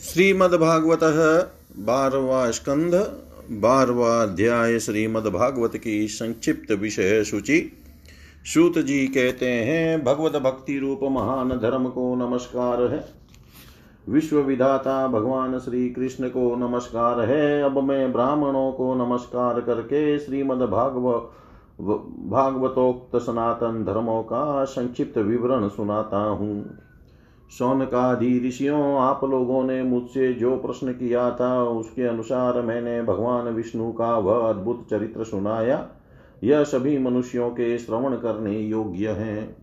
श्रीमद्भागवत 0.00 1.00
बारवा 1.78 2.50
स्कंध 2.50 2.94
बारवा 3.50 4.22
अध्याय 4.22 4.78
श्रीमद्भागवत 4.78 5.76
की 5.76 6.08
संक्षिप्त 6.08 6.72
विषय 6.72 7.24
सूची। 7.24 7.72
सूत 8.44 8.78
जी 8.78 9.06
कहते 9.06 9.46
हैं, 9.46 10.04
भगवत 10.04 10.36
भक्ति 10.42 10.78
रूप 10.78 11.00
महान 11.02 11.48
धर्म 11.48 11.88
को 11.88 12.14
नमस्कार 12.14 12.82
है। 12.82 13.04
विश्व 14.08 14.38
विधाता 14.38 15.06
भगवान 15.08 15.58
श्री 15.58 15.88
कृष्ण 15.90 16.28
को 16.28 16.54
नमस्कार 16.56 17.20
है। 17.20 17.62
अब 17.62 17.78
मैं 17.78 18.12
ब्राह्मणों 18.12 18.72
को 18.72 18.94
नमस्कार 18.94 19.60
करके 19.60 20.18
श्रीमद 20.18 20.68
भागव 20.68 21.12
भागवतोक्त 22.30 23.16
सनातन 23.16 23.84
धर्मों 23.84 24.22
का 24.22 24.64
संक्षिप्त 24.64 25.18
विवरण 25.18 25.68
सुनाता 25.68 26.28
हूँ। 26.28 26.78
सौनकादि 27.58 28.42
ऋषियों 28.48 28.98
आप 28.98 29.20
लोगों 29.24 29.64
ने 29.64 29.82
मुझसे 29.82 30.32
जो 30.32 30.56
प्रश्न 30.56 30.92
किया 30.92 31.30
था, 31.30 31.62
उसके 31.64 32.02
अनुसार 32.02 32.62
मैंने 32.62 33.02
भगवान 33.02 33.48
विष्णु 33.48 33.92
का 33.92 34.18
वह 34.18 34.48
अद्भुत 34.48 34.86
चरित्र 34.90 35.24
सुनाया। 35.24 35.88
यह 36.44 36.64
सभी 36.64 36.98
मनुष्यों 36.98 37.50
के 37.50 37.78
श्रवण 37.78 38.14
करने 38.14 38.58
योग्य 38.58 39.08
है। 39.08 39.56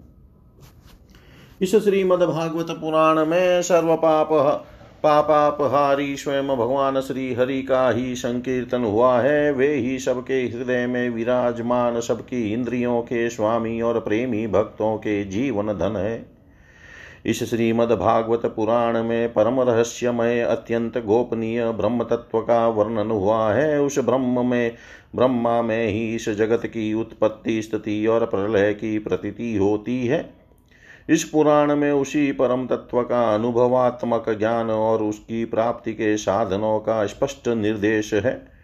इस 1.61 1.75
श्रीमद 1.75 2.19
भागवत 2.19 2.67
पुराण 2.69 3.25
में 3.25 3.61
सर्व 3.61 3.95
पाप 3.95 4.65
पापापहारी 5.03 6.15
स्वयं 6.15 6.47
भगवान 6.47 7.01
श्री 7.01 7.33
हरि 7.33 7.61
का 7.61 7.89
ही 7.89 8.15
संकीर्तन 8.15 8.83
हुआ 8.83 9.19
है। 9.19 9.53
वे 9.53 9.73
ही 9.73 9.99
सबके 9.99 10.33
हृदय 10.33 10.87
में 10.87 11.09
विराजमान, 11.09 11.99
सबकी 12.01 12.53
इंद्रियों 12.53 13.01
के 13.01 13.29
स्वामी 13.29 13.81
और 13.81 13.99
प्रेमी 13.99 14.47
भक्तों 14.47 14.97
के 14.97 15.23
जीवन 15.25 15.67
धन 15.67 15.95
है। 15.97 16.36
इस 17.25 17.43
श्रीमद्भागवत 17.43 18.45
पुराण 18.45 19.03
में 19.03 19.33
परम 19.33 19.61
रहस्यमय 19.61 20.41
अत्यंत 20.41 20.97
गोपनीय 20.97 21.71
ब्रह्म 21.71 22.03
तत्व 22.03 22.41
का 22.41 22.67
वर्णन 22.67 23.11
हुआ 23.11 23.53
है 23.53 23.81
उस 23.81 23.99
ब्रह्म 23.99 24.45
में 24.45 24.75
ब्रह्मा 25.15 25.61
में 25.61 25.87
ही 25.87 26.15
इस 26.15 26.29
जगत 26.29 26.61
की 26.65 26.93
उत्पत्ति, 26.93 27.61
स्थिति 27.61 28.07
और 28.07 28.25
प्रलय 28.25 28.73
की 28.73 28.99
प्रतीति 28.99 29.55
होती 29.57 30.07
है। 30.07 30.33
इस 31.09 31.23
पुराण 31.23 31.75
में 31.75 31.91
उसी 31.91 32.31
परम 32.31 32.67
तत्व 32.67 33.01
का 33.01 33.33
अनुभवात्मक 33.33 34.29
ज्ञान 34.29 34.69
और 34.69 35.03
उसकी 35.03 35.45
प्राप्ति 35.45 35.93
के 35.93 36.17
साधनों 36.17 36.79
का 36.79 37.05
स्पष्ट 37.05 37.47
निर्देश 37.47 38.13
है। 38.13 38.56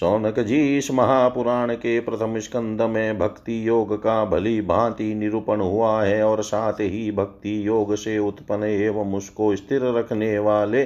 सौनक 0.00 0.38
जी 0.40 0.78
इस 0.78 0.90
महापुराण 0.90 1.74
के 1.74 2.00
प्रथम 2.00 2.38
स्कंद 2.38 2.82
में 2.82 3.18
भक्ति 3.18 3.68
योग 3.68 3.96
का 4.02 4.24
भली 4.24 4.60
भांति 4.60 5.14
निरूपण 5.14 5.60
हुआ 5.60 6.02
है 6.02 6.22
और 6.22 6.42
साथ 6.42 6.72
ही 6.72 7.12
भक्ति 7.12 7.66
योग 7.66 7.94
से 7.94 8.18
उत्पन्न 8.18 8.64
एवं 8.64 9.14
उसको 9.14 9.56
स्थिर 9.56 9.82
रखने 9.82 10.38
वाले 10.38 10.82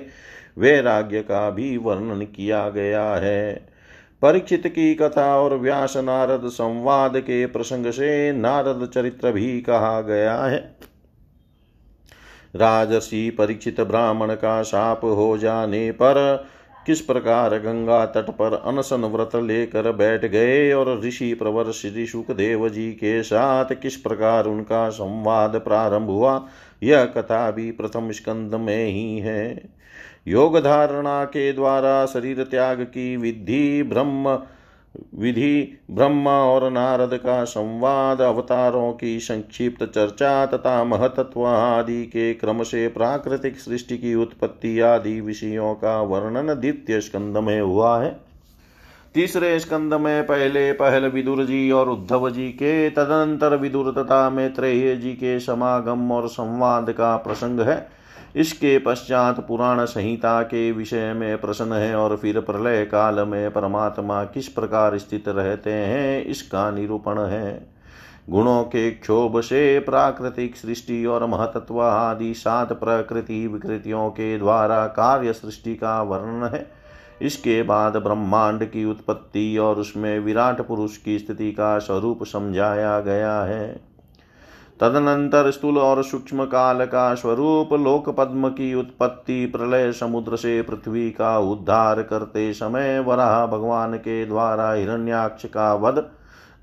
वैराग्य 0.59 1.23
का 1.23 1.50
भी 1.50 1.77
वर्णन 1.77 2.25
किया 2.25 2.69
गया 2.69 3.05
है। 3.15 3.69
परीक्षित 4.23 4.67
की 4.67 4.95
कथा 4.95 5.41
और 5.41 5.59
व्यास 5.59 5.97
नारद 5.97 6.43
संवाद 6.45 7.17
के 7.17 7.47
प्रसंग 7.47 7.91
से 7.91 8.33
नारद 8.33 8.91
चरित्र 8.95 9.33
भी 9.33 9.61
कहा 9.61 10.00
गया 10.00 10.37
है। 10.37 10.77
राजसी 12.56 13.31
परीक्षित 13.31 13.81
ब्राह्मण 13.81 14.34
का 14.34 14.62
शाप 14.62 15.05
हो 15.05 15.39
जाने 15.39 15.91
पर 15.93 16.47
किस 16.89 17.00
प्रकार 17.00 17.58
गंगा 17.58 18.06
तट 18.06 18.31
पर 18.31 18.55
अनशन 18.55 19.00
व्रत 19.00 19.31
लेकर 19.36 19.92
बैठ 19.92 20.25
गए 20.25 20.72
और 20.72 21.00
ऋषि 21.00 21.34
प्रवर 21.34 21.70
श्री 21.70 22.06
सुखदेव 22.06 22.69
जी 22.69 22.92
के 22.92 23.22
साथ 23.22 23.64
किस 23.64 23.97
प्रकार 23.97 24.47
उनका 24.47 24.89
संवाद 24.89 25.56
प्रारंभ 25.56 26.09
हुआ? 26.09 26.48
यह 26.83 27.05
कथा 27.05 27.50
भी 27.50 27.70
प्रथम 27.70 28.11
स्कंद 28.11 28.55
में 28.55 28.86
ही 28.86 29.19
है। 29.19 29.70
योग 30.28 30.59
धारणा 30.59 31.25
के 31.25 31.53
द्वारा 31.53 32.06
शरीर 32.06 32.42
त्याग 32.42 32.81
की 32.81 33.16
विधि 33.16 33.83
ब्रह्म 33.83 34.42
विधि 35.15 35.79
ब्रह्मा 35.91 36.45
और 36.45 36.71
नारद 36.71 37.15
का 37.15 37.45
संवाद, 37.45 38.21
अवतारों 38.21 38.93
की 38.93 39.21
संक्षिप्त 39.21 39.84
चर्चा 39.84 40.47
तथा 40.47 40.84
महतत्व 40.84 41.47
आदि 41.47 42.05
के 42.06 42.34
क्रम 42.34 42.62
से 42.62 42.89
प्राकृतिक 42.89 43.59
सृष्टि 43.59 43.99
की 43.99 44.15
उत्पत्ति 44.15 44.81
आदि 44.81 45.21
विषयों 45.21 45.75
का 45.75 46.00
वर्णन 46.00 46.55
द्वितीय 46.55 47.00
स्कंद 47.00 47.37
में 47.37 47.61
हुआ 47.61 48.03
है। 48.03 48.21
तीसरे 49.15 49.59
स्कंद 49.59 49.95
में 49.95 50.27
पहले 50.27 50.72
पहल 50.72 51.06
विदुर 51.06 51.45
जी 51.45 51.71
और 51.71 51.89
उद्धव 51.89 52.31
जी 52.31 52.49
के, 52.49 52.91
तदनंतर 52.91 53.56
विदुर 53.56 53.93
तथा 53.99 54.31
मैत्रेय 54.31 54.97
जी 54.97 55.12
के 55.12 55.41
समागम 55.41 56.12
और 56.12 56.28
संवाद 56.28 56.93
का 56.93 57.17
प्रसंग 57.17 57.61
है। 57.61 57.97
इसके 58.37 58.78
पश्चात 58.78 59.41
पुराण 59.41 59.84
संहिता 59.84 60.43
के 60.43 60.72
विषय 60.72 61.12
में 61.12 61.41
प्रश्न 61.41 61.72
है 61.72 61.94
और 61.97 62.16
फिर 62.16 62.41
प्रलय 62.41 62.84
काल 62.84 63.21
में 63.21 63.50
परमात्मा 63.50 64.25
किस 64.25 64.49
प्रकार 64.49 64.99
स्थित 64.99 65.28
रहते 65.28 65.72
हैं, 65.72 66.25
इसका 66.25 66.71
निरूपण 66.71 67.19
है। 67.19 67.78
गुणों 68.31 68.62
के 68.62 68.91
क्षोभ 68.91 69.41
से 69.41 69.78
प्राकृतिक 69.78 70.56
सृष्टि 70.56 71.05
और 71.06 71.27
महतत्व 71.27 71.81
आदि 71.81 72.34
सात 72.34 72.72
प्रकृति 72.72 73.47
विकृतियों 73.47 74.11
के 74.11 74.39
द्वारा 74.39 74.87
कार्य 74.87 75.33
सृष्टि 75.33 75.75
का 75.75 76.03
वर्णन 76.03 76.49
है। 76.55 76.66
इसके 77.22 77.62
बाद 77.62 77.97
ब्रह्मांड 77.97 78.65
की 78.65 78.84
उत्पत्ति 78.84 79.59
और 79.59 79.77
उसमें 79.77 80.19
विराट 80.21 80.60
पुरुष 80.60 80.97
की 80.97 81.19
स्थिति 81.19 81.53
का 81.53 81.78
स्वरूप 81.78 82.25
समझाया 82.25 83.00
गया 83.00 83.41
है। 83.43 83.88
तदनंतर 84.81 85.50
स्थूल 85.50 85.78
और 85.78 86.03
सूक्ष्म 86.05 86.44
काल 86.44 86.84
का 86.84 87.15
स्वरूप 87.15 87.72
लोक 87.72 88.09
पद्म 88.09 88.49
की 88.49 88.75
उत्पत्ति 88.75 89.47
प्रलय 89.47 89.93
समुद्र 89.93 90.37
से 90.37 90.62
पृथ्वी 90.62 91.11
का 91.11 91.39
उद्धार 91.39 92.03
करते 92.03 92.53
समय 92.53 92.99
वराह 93.00 93.47
भगवान 93.47 93.97
के 93.97 94.27
द्वारा 94.27 94.72
हिरण्याक्ष 94.72 95.44
का 95.44 95.75
वध, 95.75 96.11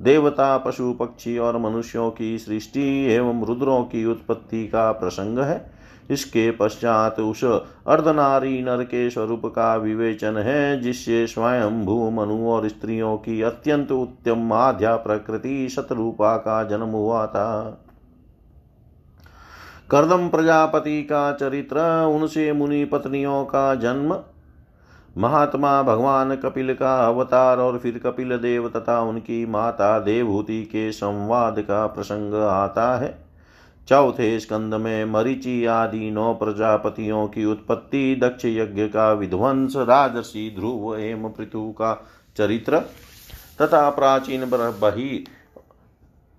देवता, 0.01 0.57
पशु, 0.57 0.93
पक्षी 0.93 1.37
और 1.37 1.57
मनुष्यों 1.57 2.11
की 2.11 2.37
सृष्टि 2.37 3.13
एवं 3.13 3.45
रुद्रों 3.45 3.83
की 3.83 4.05
उत्पत्ति 4.05 4.67
का 4.67 4.91
प्रसंग 4.91 5.39
है। 5.39 5.73
इसके 6.11 6.51
पश्चात 6.51 7.19
उस 7.19 7.43
अर्धनारी 7.43 8.61
नर 8.61 8.83
के 8.83 9.09
स्वरूप 9.09 9.45
का 9.45 9.75
विवेचन 9.75 10.37
है, 10.37 10.81
जिससे 10.81 11.27
स्वयं 11.27 11.85
भू 11.85 12.09
मनु 12.09 12.47
और 12.47 12.67
स्त्रियों 12.67 13.17
की 13.17 13.41
अत्यंत 13.41 13.91
उत्तम 13.91 14.53
आध्या 14.53 14.95
प्रकृति 14.95 15.69
शतरूपा 15.69 16.37
का 16.37 16.63
जन्म 16.63 16.89
हुआ 16.89 17.25
था। 17.25 17.81
कर्दम 19.91 20.27
प्रजापति 20.29 21.01
का 21.03 21.31
चरित्र, 21.31 21.79
उनसे 22.05 22.51
मुनि 22.53 22.85
पत्नियों 22.85 23.43
का 23.45 23.73
जन्म, 23.75 24.17
महात्मा 25.17 25.81
भगवान 25.83 26.35
कपिल 26.35 26.73
का 26.73 26.95
अवतार 27.07 27.57
और 27.57 27.77
फिर 27.77 27.97
कपिल 27.97 28.37
देव 28.37 28.67
तथा 28.69 28.99
उनकी 29.01 29.45
माता 29.45 29.99
देवहूति 29.99 30.61
के 30.63 30.91
संवाद 30.91 31.59
का 31.59 31.85
प्रसंग 31.87 32.33
आता 32.43 32.97
है। 32.97 33.13
चौथे 33.87 34.39
स्कंद 34.39 34.73
में 34.73 35.05
मरीचि 35.05 35.65
आदि 35.65 36.11
नौ 36.11 36.33
प्रजापतियों 36.33 37.27
की 37.27 37.45
उत्पत्ति 37.45 38.19
दक्ष 38.23 38.45
यज्ञ 38.45 38.87
का 38.87 39.11
विध्वंस 39.13 39.75
राजसी 39.77 40.49
ध्रुव 40.55 40.95
एम 40.97 41.27
पृथु 41.29 41.69
का 41.71 41.93
चरित्र, 42.37 42.79
तथा 43.61 43.89
प्राचीन 43.89 44.45
बही 44.81 45.25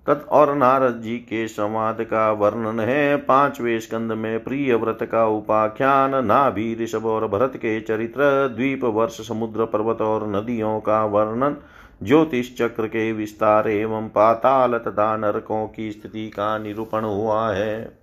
और 0.09 0.55
नारद 0.55 1.01
जी 1.03 1.17
के 1.17 1.49
संवाद 1.49 2.01
का 2.01 2.33
वर्णन 2.33 2.81
है। 2.81 3.17
पाँचवें 3.17 3.81
स्कंद 3.81 4.13
में 4.13 4.45
प्रिय 4.45 4.75
व्रत 4.75 4.99
का 5.13 5.27
उपाख्यान, 5.27 6.27
नाभि 6.27 6.77
ऋषभ 6.81 7.07
और 7.07 7.29
भरत 7.29 7.53
के 7.57 7.81
चरित्र, 7.81 8.49
द्वीप 8.49 8.85
वर्ष, 8.85 9.29
समुद्र 9.29 9.65
पर्वत 9.65 10.01
और 10.01 10.29
नदियों 10.29 10.81
का 10.81 11.05
वर्णन, 11.05 11.57
ज्योतिष 12.03 12.57
चक्र 12.57 12.87
के 12.87 13.13
विस्तार 13.13 13.69
एवं 13.69 14.09
पाताल 14.09 14.79
तथा 14.79 15.17
नरकों 15.17 15.67
की 15.69 15.91
स्थिति 15.93 16.29
का 16.29 16.59
निरूपण 16.59 17.01
हुआ 17.01 17.53
है। 17.53 17.99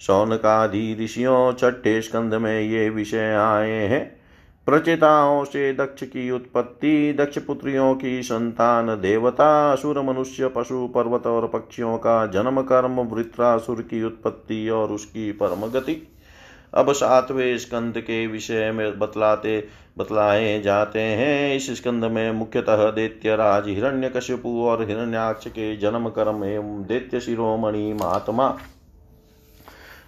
सौनकादि 0.00 0.98
ऋषियों, 1.00 1.52
छठे 1.52 2.02
स्कंद 2.02 2.34
में 2.34 2.60
ये 2.60 2.90
विषय 2.90 3.34
आए 3.34 3.70
हैं। 3.70 4.25
प्रचेताओं 4.66 5.44
से 5.44 5.72
दक्ष 5.72 6.02
की 6.02 6.30
उत्पत्ति, 6.30 7.12
दक्ष 7.12 7.38
पुत्रियों 7.38 7.94
की 7.94 8.22
संतान, 8.22 8.86
देवता, 8.86 9.72
असुर, 9.72 10.00
मनुष्य, 10.02 10.48
पशु, 10.48 10.88
पर्वत 10.88 11.26
और 11.26 11.48
पक्षियों 11.48 11.98
का 11.98 12.26
जन्म, 12.26 12.62
कर्म, 12.62 13.00
वृत्रासुर 13.00 13.82
की 13.82 14.04
उत्पत्ति 14.04 14.68
और 14.68 14.92
उसकी 14.92 15.32
परम 15.32 15.66
गति 15.66 16.12
अब 16.74 16.92
सातवें 16.92 17.58
स्कंद 17.58 17.98
के 17.98 18.26
विषय 18.26 18.72
में 18.72 18.98
बतलाते, 18.98 19.68
बतलाए 19.98 20.60
जाते 20.60 21.00
हैं। 21.00 21.56
इस 21.56 21.70
स्कंद 21.70 22.04
में 22.04 22.32
मुख्यतः 22.32 22.90
दैत्य 22.90 23.36
राज, 23.36 23.68
हिरण्य 23.68 24.08
कश्यपु 24.08 24.48
और 24.48 24.86
हिरण्याक्ष 24.86 25.48
के 25.48 25.76
जन्म, 25.76 26.08
कर्म 26.08 26.44
एवं 26.44 26.82
दैत्य 26.82 27.20
शिरोमणि 27.20 27.92
महात्मा। 27.92 28.48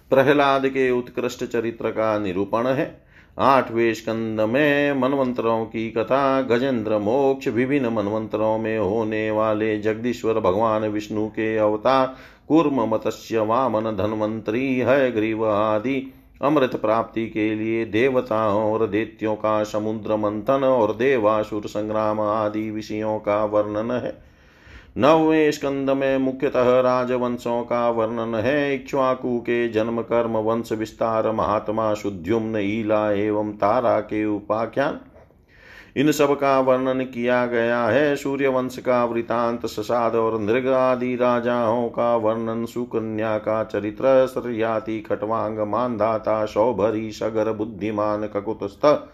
प्रहलाद 0.09 0.67
के 0.67 0.91
उत्कृष्ट 0.91 1.45
चरित्र 1.45 1.89
का 1.89 2.19
निरूपण 2.19 2.67
है। 2.67 3.08
आठवें 3.39 3.93
स्कंद 3.93 4.41
में 4.41 4.93
मनवंतरों 4.93 5.65
की 5.65 5.89
कथा, 5.89 6.41
गजेंद्र 6.41 6.97
मोक्ष 6.97 7.47
विभिन्न 7.47 7.87
मनवंतरों 7.87 8.57
में 8.57 8.77
होने 8.79 9.31
वाले 9.31 9.79
जगदीश्वर 9.79 10.39
भगवान 10.39 10.83
विष्णु 10.83 11.27
के 11.27 11.57
अवतार, 11.57 12.15
कूर्म 12.47 12.93
मत्स्य 12.93 13.39
वामन 13.39 13.95
धनवंतरी 13.95 14.77
है 14.77 15.11
ग्रीव 15.11 15.47
आदि, 15.47 16.13
अमृत 16.41 16.75
प्राप्ति 16.75 17.27
के 17.27 17.55
लिए 17.55 17.85
देवताओं 17.85 18.73
और 18.73 18.87
देत्यों 18.87 19.35
का 19.35 19.63
समुद्र 19.63 20.15
मंथन 20.15 20.63
और 20.63 20.95
देवासुर 20.95 21.63
संग्राम 21.65 22.21
आदि 22.21 22.71
विषयों 22.71 23.19
का 23.19 23.45
वर्णन 23.45 23.91
है। 23.91 24.28
नववें 24.97 25.51
स्कंद 25.51 25.89
में 25.89 26.17
मुख्यतः 26.17 26.79
राजवंशों 26.79 27.63
का 27.63 27.89
वर्णन 27.89 28.35
है। 28.35 28.75
इक्ष्वाकु 28.75 29.39
के 29.39 29.69
जन्म 29.69 30.01
कर्म 30.01 30.31
वंश 30.31 30.71
विस्तार 30.71 31.31
महात्मा 31.31 31.93
शुद्युम्न 31.93 32.55
ईला 32.57 33.11
एवं 33.11 33.51
तारा 33.51 33.99
के 33.99 34.25
उपाख्यान। 34.25 34.99
इन 35.97 36.11
सब 36.11 36.39
का 36.39 36.59
वर्णन 36.59 37.01
किया 37.01 37.45
गया 37.45 37.85
है। 37.85 38.15
सूर्य 38.15 38.47
वंश 38.47 38.77
का 38.77 39.05
वृतांत, 39.05 39.65
ससाद 39.65 40.15
और 40.15 40.39
नृग 40.39 40.67
आदि 40.67 41.15
राजाओं 41.15 41.89
का 41.89 42.15
वर्णन, 42.15 42.65
सुकन्या 42.65 43.37
का 43.37 43.63
चरित्र, 43.63 44.27
सरयाति 44.27 44.99
खटवांग 44.99 45.59
मानधाता 45.59 46.45
सौभरी 46.45 47.11
सगर, 47.11 47.51
बुद्धिमान, 47.51 48.27
ककुतस्थ 48.27 49.09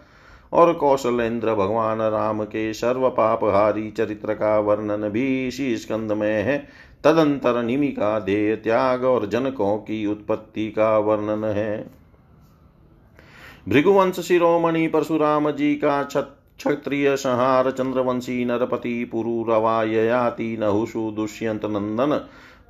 और 0.52 0.72
कौशलेंद्र 0.72 1.54
भगवान 1.54 1.98
राम 1.98 2.44
के 2.44 2.72
सर्व 2.74 3.08
पापहारी 3.08 3.90
चरित्र 3.90 4.34
का 4.34 4.58
वर्णन 4.58 5.08
भी 5.08 5.48
इसी 5.48 5.76
स्कंद 5.76 6.12
में 6.12 6.42
है। 6.42 6.86
तदंतर 7.04 7.62
निमिका, 7.62 8.18
देह 8.18 8.56
त्याग 8.56 9.04
और 9.04 9.26
जनकों 9.26 9.76
की 9.76 10.06
उत्पत्ति 10.06 10.70
का 10.70 10.98
वर्णन 10.98 11.44
है। 11.44 11.90
भृगुवंश 13.68 14.20
शिरोमणि 14.20 14.86
परशुराम 14.86 15.50
जी 15.50 15.74
का 15.74 16.02
क्षत्रिय 16.02 17.16
संहार 17.16 17.70
चंद्रवंशी 17.70 18.44
नरपति 18.44 19.04
पुरुरवा 19.04 19.82
ययाति 19.82 20.56
नहुषु 20.60 21.12
दुष्यंत 21.16 21.64
नंदन, 21.64 22.20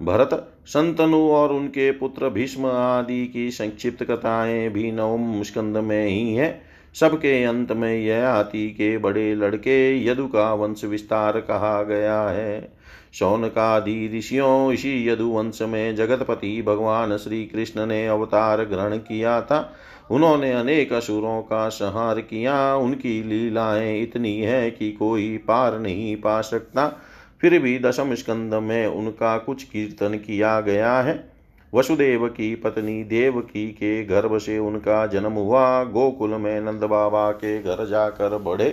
भरत, 0.03 0.53
संतनु 0.67 1.29
और 1.29 1.53
उनके 1.53 1.91
पुत्र 1.91 2.29
भीष्म 2.29 2.67
आदि 2.67 3.27
की 3.27 3.51
संक्षिप्त 3.51 4.03
कथाएँ 4.03 4.69
भी 4.69 4.93
नवम 4.93 5.43
स्कंद 5.43 5.77
में 5.77 6.07
ही 6.07 6.35
है। 6.35 6.66
सबके 7.01 7.45
अंत 7.45 7.73
में 7.73 7.99
यह 7.99 8.29
हाथी 8.29 8.71
के 8.71 8.99
बड़े 8.99 9.35
लड़के 9.35 10.07
यदु 10.07 10.27
का 10.27 10.55
वंश 10.55 10.85
विस्तार 10.85 11.41
कहा 11.41 11.83
गया 11.83 12.23
है। 12.23 12.73
शौनकादि 13.15 14.19
ऋषियों, 14.19 14.73
इसी 14.73 15.09
यदुवंश 15.09 15.63
में 15.63 15.97
जगतपति 15.97 16.63
भगवान 16.63 17.17
श्री 17.17 17.45
कृष्ण 17.45 17.87
ने 17.87 18.07
अवतार 18.07 18.65
ग्रहण 18.65 18.97
किया 18.97 19.41
था। 19.41 19.75
उन्होंने 20.11 20.53
अनेक 20.53 20.93
असुरों 20.93 21.43
का 21.43 21.69
संहार 21.69 22.21
किया। 22.21 22.77
उनकी 22.77 23.23
लीलाएँ 23.23 24.03
इतनी 24.03 24.41
है 24.41 24.71
कि 24.71 24.93
कोई 24.93 25.37
पार 25.37 25.79
नहीं 25.79 26.17
पा 26.17 26.41
सकता। 26.41 27.03
फिर 27.41 27.59
भी 27.59 27.79
दशम 27.79 28.15
स्कंद 28.15 28.55
में 28.55 28.87
उनका 28.87 29.39
कुछ 29.39 29.65
कीर्तन 29.65 30.15
किया 30.15 30.61
गया 30.61 31.01
है। 31.01 31.36
वसुदेव 31.77 32.27
की 32.29 32.55
पत्नी 32.55 33.05
देवकी 33.05 33.69
के 33.69 34.05
गर्भ 34.05 34.39
से 34.39 34.59
उनका 34.59 35.07
जन्म 35.07 35.33
हुआ। 35.33 35.85
गोकुल 35.85 36.31
में 36.31 36.61
नंद 36.61 36.85
बाबा 36.85 37.31
के 37.31 37.63
घर 37.63 37.87
जाकर 37.87 38.39
बढ़े 38.39 38.69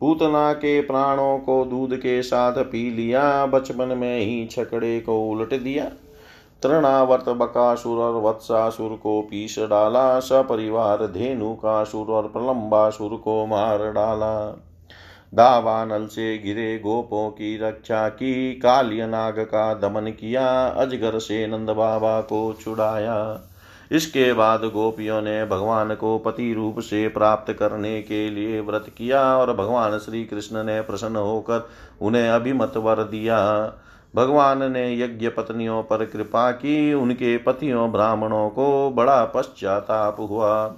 पूतना 0.00 0.52
के 0.52 0.80
प्राणों 0.80 1.38
को 1.38 1.64
दूध 1.64 1.96
के 1.96 2.22
साथ 2.22 2.52
पी 2.52 2.90
लिया। 2.90 3.46
बचपन 3.46 3.96
में 3.98 4.18
ही 4.20 4.46
छकड़े 4.46 5.00
को 5.00 5.30
उलट 5.30 5.54
दिया। 5.54 5.84
तृणावर्त 6.62 7.28
बकासुर 7.28 7.98
और 7.98 8.22
वत्सासुर 8.22 8.96
को 9.02 9.20
पीस 9.22 9.58
डाला। 9.58 10.18
सपरिवार 10.20 11.06
धेनु 11.06 11.54
का 11.54 11.84
सुर 11.84 12.06
और 12.06 12.28
प्रलंबासुर 12.28 13.16
को 13.16 13.46
मार 13.46 13.78
डाला। 13.78 14.34
दावानल 15.34 16.06
से 16.06 16.38
घिरे 16.38 16.78
गोपों 16.78 17.30
की 17.30 17.58
रक्षा 17.58 18.08
की 18.08 18.52
कालिय 18.52 19.06
नाग 19.06 19.38
का 19.38 19.74
दमन 19.74 20.10
किया, 20.10 20.66
अजगर 20.66 21.18
से 21.18 21.46
नंद 21.46 21.70
बाबा 21.70 22.20
को 22.20 22.56
छुड़ाया। 22.60 23.40
इसके 23.92 24.32
बाद 24.32 24.60
गोपियों 24.60 25.22
ने 25.22 25.44
भगवान 25.44 25.94
को 25.94 26.18
पति 26.18 26.52
रूप 26.52 26.80
से 26.80 27.08
प्राप्त 27.08 27.52
करने 27.52 28.02
के 28.02 28.30
लिए 28.30 28.60
व्रत 28.60 28.86
किया 28.98 29.36
और 29.36 29.52
भगवान 29.52 29.98
श्री 29.98 30.24
कृष्ण 30.24 30.64
ने 30.64 30.80
प्रसन्न 30.80 31.16
होकर 31.16 31.68
उन्हें 32.00 32.28
अभिमत 32.28 32.72
वर 32.76 32.96
दिया। 32.96 33.72
भगवान 34.16 34.72
ने 34.72 34.98
यज्ञ 34.98 35.28
पत्नियों 35.28 35.82
पर 35.82 36.04
कृपा 36.04 36.50
की, 36.50 36.94
उनके 36.94 37.38
पतियों 37.38 37.92
ब्राह्मणों 37.92 38.48
को 38.50 38.90
बड़ा 38.90 39.24
पश्चाताप 39.24 40.16
हुआ। 40.20 40.74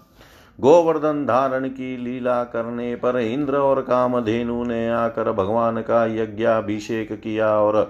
गोवर्धन 0.58 1.24
धारण 1.26 1.68
की 1.68 1.96
लीला 1.96 2.44
करने 2.44 2.94
पर 2.96 3.18
इंद्र 3.18 3.56
और 3.56 3.80
कामधेनु 3.80 4.64
ने 4.64 4.88
आकर 4.90 5.32
भगवान 5.32 5.80
का 5.80 6.04
यज्ञाभिषेक 6.06 7.12
किया 7.12 7.50
और 7.60 7.82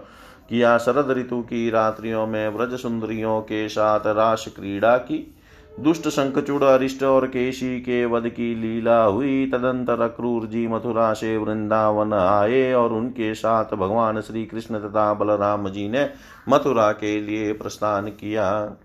किया 0.49 0.79
शरद 0.79 1.11
ऋतु 1.11 1.41
की 1.43 1.71
रात्रियों 1.71 2.27
में 2.27 2.49
व्रज 2.49 2.79
सुंदरियों 2.79 3.41
के 3.41 3.69
साथ 3.69 4.07
रास 4.07 4.45
क्रीड़ा 4.57 4.97
की। 4.97 5.35
दुष्ट 5.81 6.09
शंखचूड़ 6.09 6.63
अरिष्ट 6.65 7.03
और 7.03 7.27
केशी 7.27 7.81
के 7.81 8.05
वध 8.07 8.29
की 8.29 8.55
लीला 8.55 9.03
हुई। 9.03 9.47
तदंतर 9.47 10.01
अक्रूर 10.01 10.47
जी 10.47 10.67
मथुरा 10.69 11.13
से 11.13 11.37
वृंदावन 11.37 12.13
आए 12.13 12.73
और 12.73 12.93
उनके 12.93 13.35
साथ 13.35 13.75
भगवान 13.75 14.21
श्री 14.21 14.45
कृष्ण 14.47 14.79
तथा 14.79 15.13
बलराम 15.15 15.69
जी 15.69 15.89
ने 15.89 16.09
मथुरा 16.49 16.93
के 16.93 17.21
लिए 17.21 17.53
प्रस्थान 17.53 18.09
किया। 18.09 18.77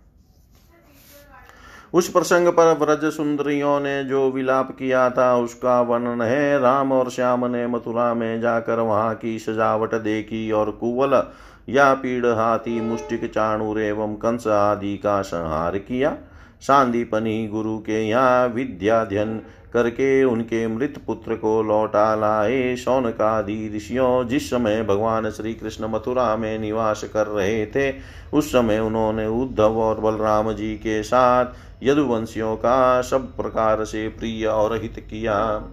उस 1.94 2.08
प्रसंग 2.10 2.48
पर 2.50 2.74
व्रज 2.78 3.12
सुंदरियों 3.14 3.80
ने 3.80 4.04
जो 4.04 4.30
विलाप 4.32 4.72
किया 4.72 5.10
था, 5.10 5.36
उसका 5.36 5.80
वर्णन 5.82 6.22
है। 6.22 6.60
राम 6.60 6.92
और 6.92 7.10
श्याम 7.10 7.46
ने 7.46 7.66
मथुरा 7.68 8.14
में 8.14 8.42
जाकर 8.42 8.80
वहाँ 8.80 9.14
की 9.16 9.38
सजावट 9.40 9.96
देखी 9.96 10.52
और 10.52 10.72
कुवल 10.72 11.22
या 11.70 11.94
पीड़ 11.94 12.26
हाथी, 12.26 12.80
मुष्टिक 12.82 13.26
चाणुर 13.26 13.82
एवं 13.82 14.16
कंस 14.16 14.48
आदि 14.48 14.96
का 14.98 15.22
संहार 15.22 15.78
किया। 15.78 16.16
सांदीपनी 16.62 17.48
गुरु 17.48 17.78
के 17.78 18.02
यहाँ 18.02 18.48
विद्याध्यन 18.48 19.42
करके 19.74 20.24
उनके 20.24 20.66
मृत 20.68 21.00
पुत्र 21.08 21.36
को 21.36 21.62
लौटा 21.64 22.14
लाए। 22.16 22.76
शौनकादि 22.76 23.72
ऋषियों 23.76 24.28
जिस 24.28 24.50
समय 24.50 24.84
भगवान 24.84 25.30
श्री 25.30 25.54
कृष्ण 25.54 25.88
मथुरा 25.88 26.36
में 26.36 26.58
निवास 26.60 27.04
कर 27.04 27.28
रहे 27.28 27.66
थे, 27.66 27.92
उस 28.34 28.52
समय 28.52 28.80
उन्होंने 28.80 29.26
उद्धव 29.42 29.78
और 29.78 30.00
बलराम 30.02 30.52
जी 30.54 30.74
के 30.76 31.02
साथ 31.04 31.46
यदुवंशियों 31.84 32.56
का 32.56 33.02
सब 33.02 33.36
प्रकार 33.38 33.84
से 33.86 34.08
प्रिय 34.10 34.46
और 34.46 34.82
हित 34.82 35.08
किया। 35.10 35.64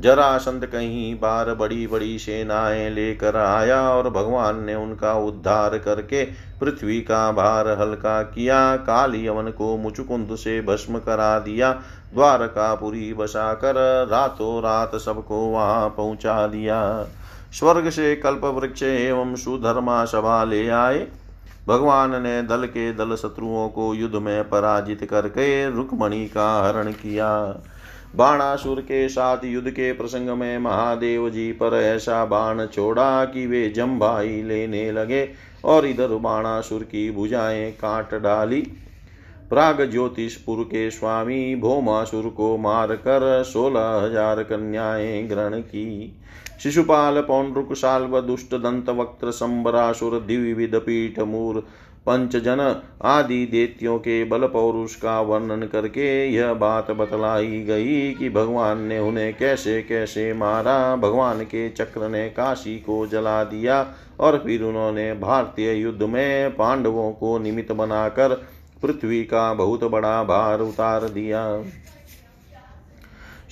जरासंत 0.00 0.64
कहीं 0.64 1.14
बार 1.14 1.54
बड़ी 1.54 1.86
बड़ी 1.86 2.18
सेनाएँ 2.18 2.90
लेकर 2.90 3.36
आया 3.36 3.80
और 3.90 4.10
भगवान 4.10 4.64
ने 4.64 4.74
उनका 4.74 5.12
उद्धार 5.14 5.78
करके 5.78 6.24
पृथ्वी 6.60 7.00
का 7.00 7.32
भार 7.32 7.68
हल्का 7.68 8.22
किया। 8.22 8.76
काली 8.76 9.26
यवन 9.26 9.50
को 9.50 9.76
मुचुकुंद 9.76 10.34
से 10.36 10.60
भस्म 10.60 10.98
करा 10.98 11.38
दिया। 11.38 11.72
द्वारकापुरी 12.14 13.12
बसाकर 13.14 14.06
रातों 14.10 14.60
रात 14.62 14.96
सबको 14.96 15.46
वहाँ 15.46 15.88
पहुँचा 15.88 16.46
दिया। 16.46 17.06
स्वर्ग 17.52 17.90
से 17.90 18.16
कल्प 18.16 18.44
वृक्ष 18.44 18.82
एवं 18.82 19.34
सुधर्मा 19.36 20.04
सभा 20.04 20.44
ले 20.44 20.68
आए। 20.68 21.06
भगवान 21.68 22.22
ने 22.22 22.42
दल 22.42 22.66
के 22.66 22.92
दल 22.92 23.14
शत्रुओं 23.16 23.68
को 23.68 23.94
युद्ध 23.94 24.14
में 24.14 24.48
पराजित 24.48 25.04
करके 25.04 25.70
रुक्मणी 25.70 26.26
का 26.26 26.48
हरण 26.62 26.90
किया। 26.92 27.30
बाणासुर 28.16 28.80
के 28.80 29.08
साथ 29.08 29.44
युद्ध 29.44 29.70
के 29.70 29.92
प्रसंग 29.92 30.28
में 30.28 30.58
महादेव 30.58 31.28
जी 31.30 31.50
पर 31.52 31.74
ऐसा 31.74 32.24
बाण 32.24 32.66
छोड़ा 32.66 33.24
कि 33.24 33.46
वे 33.46 33.68
जम्भाई 33.68 34.42
लेने 34.42 34.90
लगे 34.92 35.28
और 35.64 35.86
इधर 35.86 36.14
बाणासुर 36.16 36.82
की 36.82 37.10
भुजाएँ 37.10 37.70
काट 37.72 38.14
डाली। 38.14 38.60
प्राग 39.50 39.80
ज्योतिषपुर 39.90 40.62
के 40.64 40.90
स्वामी 40.90 41.54
भोमासुर 41.56 42.28
को 42.28 42.56
मार 42.58 42.94
कर 42.96 43.42
सोलह 43.42 43.88
हज़ार 44.04 44.42
कन्याएँ 44.42 45.22
ग्रहण 45.22 45.60
की। 45.60 46.16
शिशुपाल 46.62 47.20
पौंड्रुक 47.20 47.72
साल्व 47.72 48.20
दुष्ट 48.20 48.54
दंत 48.54 48.88
वक्त 48.88 49.24
संबरासुर 49.24 50.18
मूर 51.24 51.60
पंचजन 52.06 52.60
आदि 53.02 53.46
देत्यों 53.46 53.98
के 53.98 54.22
बल 54.24 54.46
पौरुष 54.46 54.94
का 54.94 55.20
वर्णन 55.20 55.62
करके 55.62 56.06
यह 56.28 56.52
बात 56.54 56.90
बतलाई 56.90 57.60
गई 57.60 58.12
कि 58.12 58.30
भगवान 58.30 58.78
ने 58.78 58.98
उन्हें 58.98 59.34
कैसे 59.34 59.82
कैसे 59.82 60.32
मारा, 60.34 60.96
भगवान 60.96 61.42
के 61.44 61.68
चक्र 61.68 62.08
ने 62.08 62.28
काशी 62.28 62.76
को 62.76 63.06
जला 63.06 63.42
दिया 63.44 63.86
और 64.20 64.38
फिर 64.38 64.62
उन्होंने 64.62 65.12
भारतीय 65.14 65.72
युद्ध 65.72 66.02
में 66.02 66.56
पांडवों 66.56 67.10
को 67.12 67.38
निमित्त 67.38 67.72
बनाकर 67.72 68.34
पृथ्वी 68.82 69.22
का 69.24 69.52
बहुत 69.54 69.84
बड़ा 69.84 70.22
भार 70.24 70.60
उतार 70.60 71.08
दिया। 71.08 71.46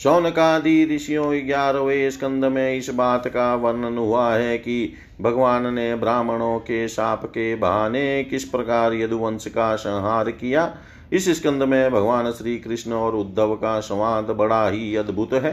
शौनकादि 0.01 0.85
ऋषियों 0.91 1.33
ग्यारहवें 1.47 2.11
स्कंद 2.11 2.45
में 2.45 2.77
इस 2.77 2.89
बात 2.91 3.27
का 3.29 3.55
वर्णन 3.55 3.99
हुआ 3.99 4.33
है 4.35 4.57
कि 4.59 4.93
भगवान 5.21 5.75
ने 5.75 5.95
ब्राह्मणों 5.95 6.59
के 6.59 6.87
साप 6.89 7.25
के 7.25 7.55
बहाने 7.55 8.23
किस 8.25 8.45
प्रकार 8.45 8.95
यदुवंश 8.95 9.47
का 9.47 9.75
संहार 9.77 10.31
किया। 10.31 10.65
इस 11.13 11.29
स्कंद 11.31 11.63
में 11.63 11.91
भगवान 11.91 12.31
श्री 12.33 12.57
कृष्ण 12.59 12.93
और 12.93 13.17
उद्धव 13.17 13.55
का 13.55 13.79
संवाद 13.81 14.31
बड़ा 14.31 14.69
ही 14.69 14.95
अद्भुत 14.97 15.33
है। 15.35 15.53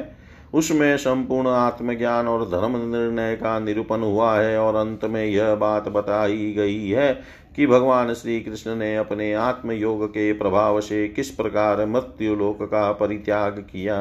उसमें 0.54 0.96
संपूर्ण 0.98 1.48
आत्मज्ञान 1.48 2.28
और 2.28 2.46
धर्म 2.50 2.78
निर्णय 2.92 3.36
का 3.36 3.60
निरूपण 3.60 4.02
हुआ 4.02 4.34
है 4.40 4.58
और 4.60 4.76
अंत 4.76 5.06
में 5.06 5.26
यह 5.26 5.54
बात 5.56 5.88
बताई 5.90 6.54
गई 6.54 6.88
है 6.88 7.14
कि 7.56 7.68
भगवान 7.68 8.14
श्री 8.14 8.40
कृष्ण 8.40 8.76
ने 8.76 8.96
अपने 8.96 9.34
आत्मयोग 9.34 10.08
के 10.08 10.32
प्रभाव 10.34 10.82
से 10.82 11.08
किस 11.08 11.30
प्रकार 11.32 11.86
मृत्यु 11.86 12.36
लोक 12.36 12.64
का 12.64 12.92
परित्याग 12.92 13.60
किया। 13.72 14.00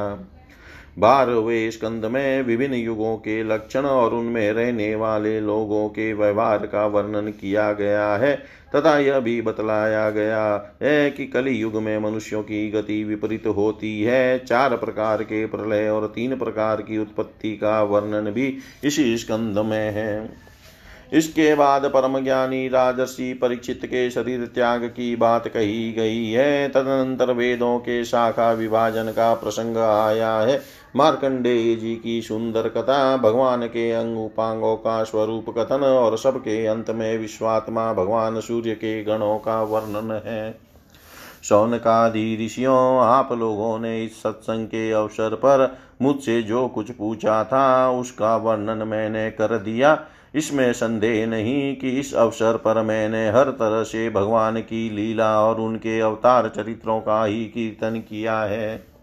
बारहवें 0.99 1.71
स्कंद 1.71 2.05
में 2.05 2.43
विभिन्न 2.43 2.75
युगों 2.75 3.17
के 3.17 3.43
लक्षण 3.43 3.81
और 3.81 4.15
उनमें 4.15 4.53
रहने 4.53 4.95
वाले 4.95 5.41
लोगों 5.41 5.89
के 5.89 6.13
व्यवहार 6.13 6.67
का 6.67 6.87
वर्णन 6.87 7.31
किया 7.31 7.73
गया 7.73 8.15
है, 8.17 8.35
तथा 8.77 8.99
यह 8.99 9.19
भी 9.19 9.43
बतलाया 9.43 10.11
गया 10.11 10.77
है 10.83 11.11
कि 11.11 11.27
कलि 11.27 11.63
युग 11.63 11.77
में 11.77 11.99
मनुष्यों 11.99 12.43
की 12.43 12.71
गति 12.71 13.05
विपरीत 13.05 13.47
होती 13.47 14.03
है। 14.03 14.39
चार 14.39 14.77
प्रकार 14.77 15.23
के 15.23 15.47
प्रलय 15.47 15.89
और 15.89 16.13
तीन 16.15 16.37
प्रकार 16.37 16.83
की 16.83 16.99
उत्पत्ति 16.99 17.57
का 17.57 17.83
वर्णन 17.83 18.31
भी 18.31 18.57
इसी 18.85 19.17
स्कंद 19.19 19.59
में 19.59 19.91
है। 19.91 20.47
इसके 21.13 21.55
बाद 21.55 21.85
परम 21.85 22.19
ज्ञानी 22.25 22.69
राजर्षि 22.69 23.33
परीक्षित 23.35 23.81
के 23.85 24.11
शरीर 24.11 24.47
त्याग 24.47 24.85
की 24.85 25.17
बात 25.17 25.49
कही 25.49 25.93
गई 25.93 26.31
है। 26.31 26.69
तदनंतर 26.69 27.33
वेदों 27.33 27.79
के 27.79 28.05
शाखा 28.05 28.53
विभाजन 28.53 29.05
का 29.05 29.35
प्रसंग 29.35 29.77
आया 29.77 30.33
है। 30.39 30.61
मार्कंडेय 30.97 31.75
जी 31.77 31.95
की 31.95 32.23
सुंदर 32.23 32.69
कथा, 32.69 33.17
भगवान 33.17 33.67
के 33.67 33.91
अंग 33.93 34.19
उपांगों 34.19 34.77
का 34.77 35.03
स्वरूप 35.05 35.51
कथन 35.59 35.81
और 35.81 36.17
सबके 36.19 36.67
अंत 36.67 36.91
में 36.91 37.19
विश्वात्मा 37.19 37.93
भगवान 37.93 38.41
सूर्य 38.41 38.75
के 38.75 39.03
गणों 39.05 39.39
का 39.39 39.63
वर्णन 39.63 40.23
है। 40.27 40.59
शौनकादि 41.45 42.39
ऋषियों, 42.45 42.99
आप 42.99 43.33
लोगों 43.33 43.79
ने 43.79 44.05
इस 44.05 44.23
सत्संग 44.23 44.67
के 44.67 44.91
अवसर 44.93 45.35
पर 45.35 45.77
मुझसे 46.03 46.43
जो 46.43 46.69
कुछ 46.69 46.91
पूछा 46.91 47.45
था, 47.45 47.91
उसका 47.91 48.37
वर्णन 48.37 48.89
मैंने 48.89 49.31
कर 49.31 49.59
दिया। 49.59 49.99
इसमें 50.35 50.73
संदेह 50.73 51.27
नहीं 51.27 51.77
कि 51.77 51.91
इस 51.91 52.15
अवसर 52.15 52.57
पर 52.57 52.83
मैंने 52.83 53.29
हर 53.31 53.51
तरह 53.51 53.83
से 53.83 54.11
भगवान 54.11 54.61
की 54.61 54.91
लीला 54.91 55.41
और 55.41 55.61
उनके 55.61 56.01
अवतार 56.01 56.53
चरित्रों 56.57 57.01
का 57.01 57.25
ही 57.25 57.45
कीर्तन 57.45 58.01
किया 58.01 58.41
है। 58.41 58.96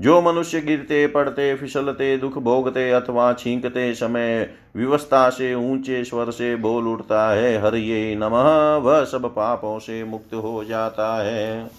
जो 0.00 0.20
मनुष्य 0.22 0.60
गिरते 0.60 1.06
पड़ते 1.06 1.54
फिसलते, 1.54 2.16
दुख 2.18 2.38
भोगते 2.38 2.90
अथवा 2.90 3.32
छींकते 3.32 3.94
समय 3.94 4.50
विवस्था 4.76 5.30
से, 5.30 5.54
ऊँचे 5.54 6.04
स्वर 6.04 6.30
से 6.30 6.56
बोल 6.56 6.88
उठता 6.88 7.28
है 7.30 7.62
हर 7.62 7.74
ये 7.74 8.14
नमः, 8.16 8.76
वह 8.76 9.04
सब 9.04 9.26
पापों 9.26 9.78
से 9.78 10.04
मुक्त 10.04 10.34
हो 10.34 10.64
जाता 10.64 11.22
है। 11.22 11.70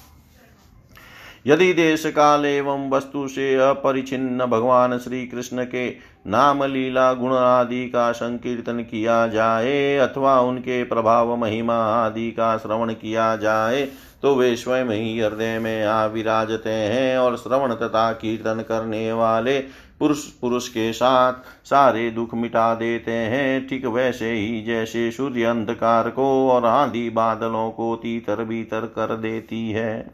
यदि 1.47 1.73
देश, 1.73 2.05
काल 2.05 2.45
एवं 2.45 2.89
वस्तु 2.89 3.27
से 3.27 3.55
अपरिचिन्न 3.55 4.45
भगवान 4.45 4.97
श्री 4.97 5.25
कृष्ण 5.27 5.63
के 5.65 5.89
नाम 6.27 6.63
लीला, 6.63 7.13
गुण 7.13 7.33
आदि 7.33 7.85
का 7.85 8.11
संकीर्तन 8.11 8.79
किया 8.79 9.27
जाए 9.27 9.97
अथवा 9.97 10.39
उनके 10.41 10.83
प्रभाव, 10.83 11.35
महिमा 11.35 11.77
आदि 12.05 12.31
का 12.31 12.57
श्रवण 12.57 12.93
किया 12.93 13.35
जाए 13.35 13.87
तो 14.21 14.35
वे 14.35 14.55
स्वयं 14.55 14.85
ही 14.85 15.19
हृदय 15.19 15.59
में 15.59 15.85
आ 15.85 16.05
विराजते 16.05 16.69
हैं 16.69 17.17
और 17.17 17.37
श्रवण 17.37 17.73
तथा 17.73 18.11
कीर्तन 18.11 18.63
करने 18.67 19.13
वाले 19.13 19.59
पुरुष 19.99 20.23
पुरुष 20.23 20.67
के 20.69 20.93
साथ 20.93 21.33
सारे 21.65 22.09
दुख 22.11 22.33
मिटा 22.33 22.75
देते 22.75 23.11
हैं। 23.11 23.67
ठीक 23.67 23.85
वैसे 23.85 24.31
ही 24.31 24.63
जैसे 24.63 25.11
सूर्य 25.11 25.43
अंधकार 25.43 26.09
को 26.09 26.49
और 26.49 26.65
आंधी 26.65 27.09
बादलों 27.09 27.71
को 27.71 27.95
तीतर 27.95 28.43
भीतर 28.43 28.81
कर 28.81 29.15
देती 29.15 29.71
है। 29.71 30.11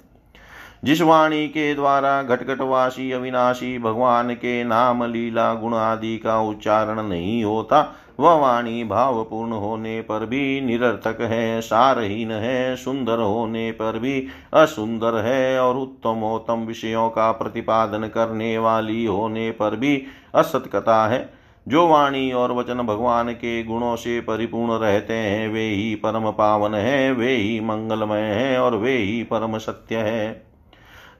जिस 0.84 1.02
वाणी 1.02 1.48
के 1.48 1.76
द्वारा 1.76 2.24
घटघटवासी 2.24 3.12
अविनाशी 3.12 3.80
भगवान 3.80 4.34
के 4.34 4.64
नाम, 4.64 5.04
लीला, 5.04 5.54
गुण 5.54 5.74
आदि 5.74 6.18
का 6.18 6.40
उच्चारण 6.40 7.04
नहीं 7.04 7.44
होता 7.44 7.96
वह 8.20 8.34
वाणी 8.34 8.84
भावपूर्ण 8.84 9.52
होने 9.52 10.02
पर 10.02 10.26
भी 10.26 10.62
निरर्थक 10.62 11.22
है, 11.22 11.62
सारहीन 11.62 12.32
है, 12.32 12.76
सुंदर 12.76 13.20
होने 13.20 13.72
पर 13.72 14.00
भी 14.00 14.28
असुंदर 14.54 15.16
है 15.16 15.60
और 15.60 15.78
उत्तमोत्तम 15.78 16.54
विषयों 16.54 17.10
का 17.10 17.32
प्रतिपादन 17.32 18.08
करने 18.08 18.58
वाली 18.58 19.06
होने 19.06 19.52
पर 19.52 19.76
भी 19.76 20.04
असतकता 20.36 21.08
है। 21.08 21.34
जो 21.68 21.88
वाणी 21.88 22.32
और 22.32 22.52
वचन 22.52 22.78
भगवान 22.78 23.32
के 23.32 23.64
गुणों 23.64 23.96
से 23.96 24.22
परिपूर्ण 24.22 24.80
रहते 24.80 25.14
हैं, 25.14 25.50
वे 25.50 25.70
ही 25.70 25.96
परम 25.96 26.32
पावन 26.32 26.74
है, 26.74 27.12
वे 27.12 27.36
ही 27.36 27.60
मंगलमय 27.60 28.22
है 28.22 28.60
और 28.60 28.76
वे 28.76 28.98
ही 28.98 29.24
परम 29.24 29.58
सत्य 29.58 29.96
है। 29.96 30.46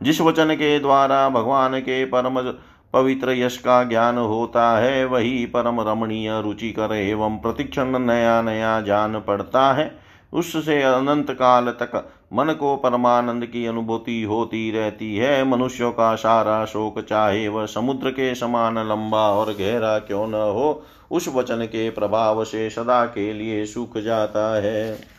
जिस 0.04 0.22
वचन 0.22 0.54
के 0.54 0.80
द्वारा 0.80 1.30
भगवान 1.30 1.80
के 1.80 2.06
परम 2.06 2.54
पवित्र 2.94 3.32
यश 3.32 3.58
का 3.58 3.84
ज्ञान 3.84 4.18
होता 4.18 4.78
है, 4.78 5.06
वही 5.06 5.46
परम 5.46 5.82
रमणीय 5.82 6.42
रुचिकर 6.42 6.94
एवं 6.94 7.38
प्रतिक्षण 7.38 8.00
नया 8.00 8.42
नया 8.42 8.82
जान 8.82 9.20
पड़ता 9.20 9.74
है। 9.74 9.92
उससे 10.34 10.82
अनंत 10.82 11.32
काल 11.32 11.68
तक 11.68 12.12
मन 12.34 12.54
को 12.60 12.76
परमानंद 12.76 13.46
की 13.46 13.66
अनुभूति 13.66 14.24
होती 14.24 14.72
रहती 14.72 15.16
है। 15.16 15.44
मनुष्यों 15.44 15.92
का 15.92 16.16
सारा 16.16 16.66
शोक 16.66 17.00
चाहे 17.00 17.48
वह 17.48 17.66
समुद्र 17.66 18.10
के 18.10 18.36
समान 18.36 18.78
लंबा 18.90 19.28
और 19.30 19.54
गहरा 19.54 19.98
क्यों 20.00 20.28
न 20.28 20.34
हो, 20.34 20.84
उस 21.12 21.28
वचन 21.36 21.66
के 21.66 21.90
प्रभाव 21.90 22.44
से 22.44 22.70
सदा 22.70 23.06
के 23.06 23.34
लिए 23.34 23.66
सूख 23.66 23.98
जाता 23.98 24.62
है। 24.62 25.14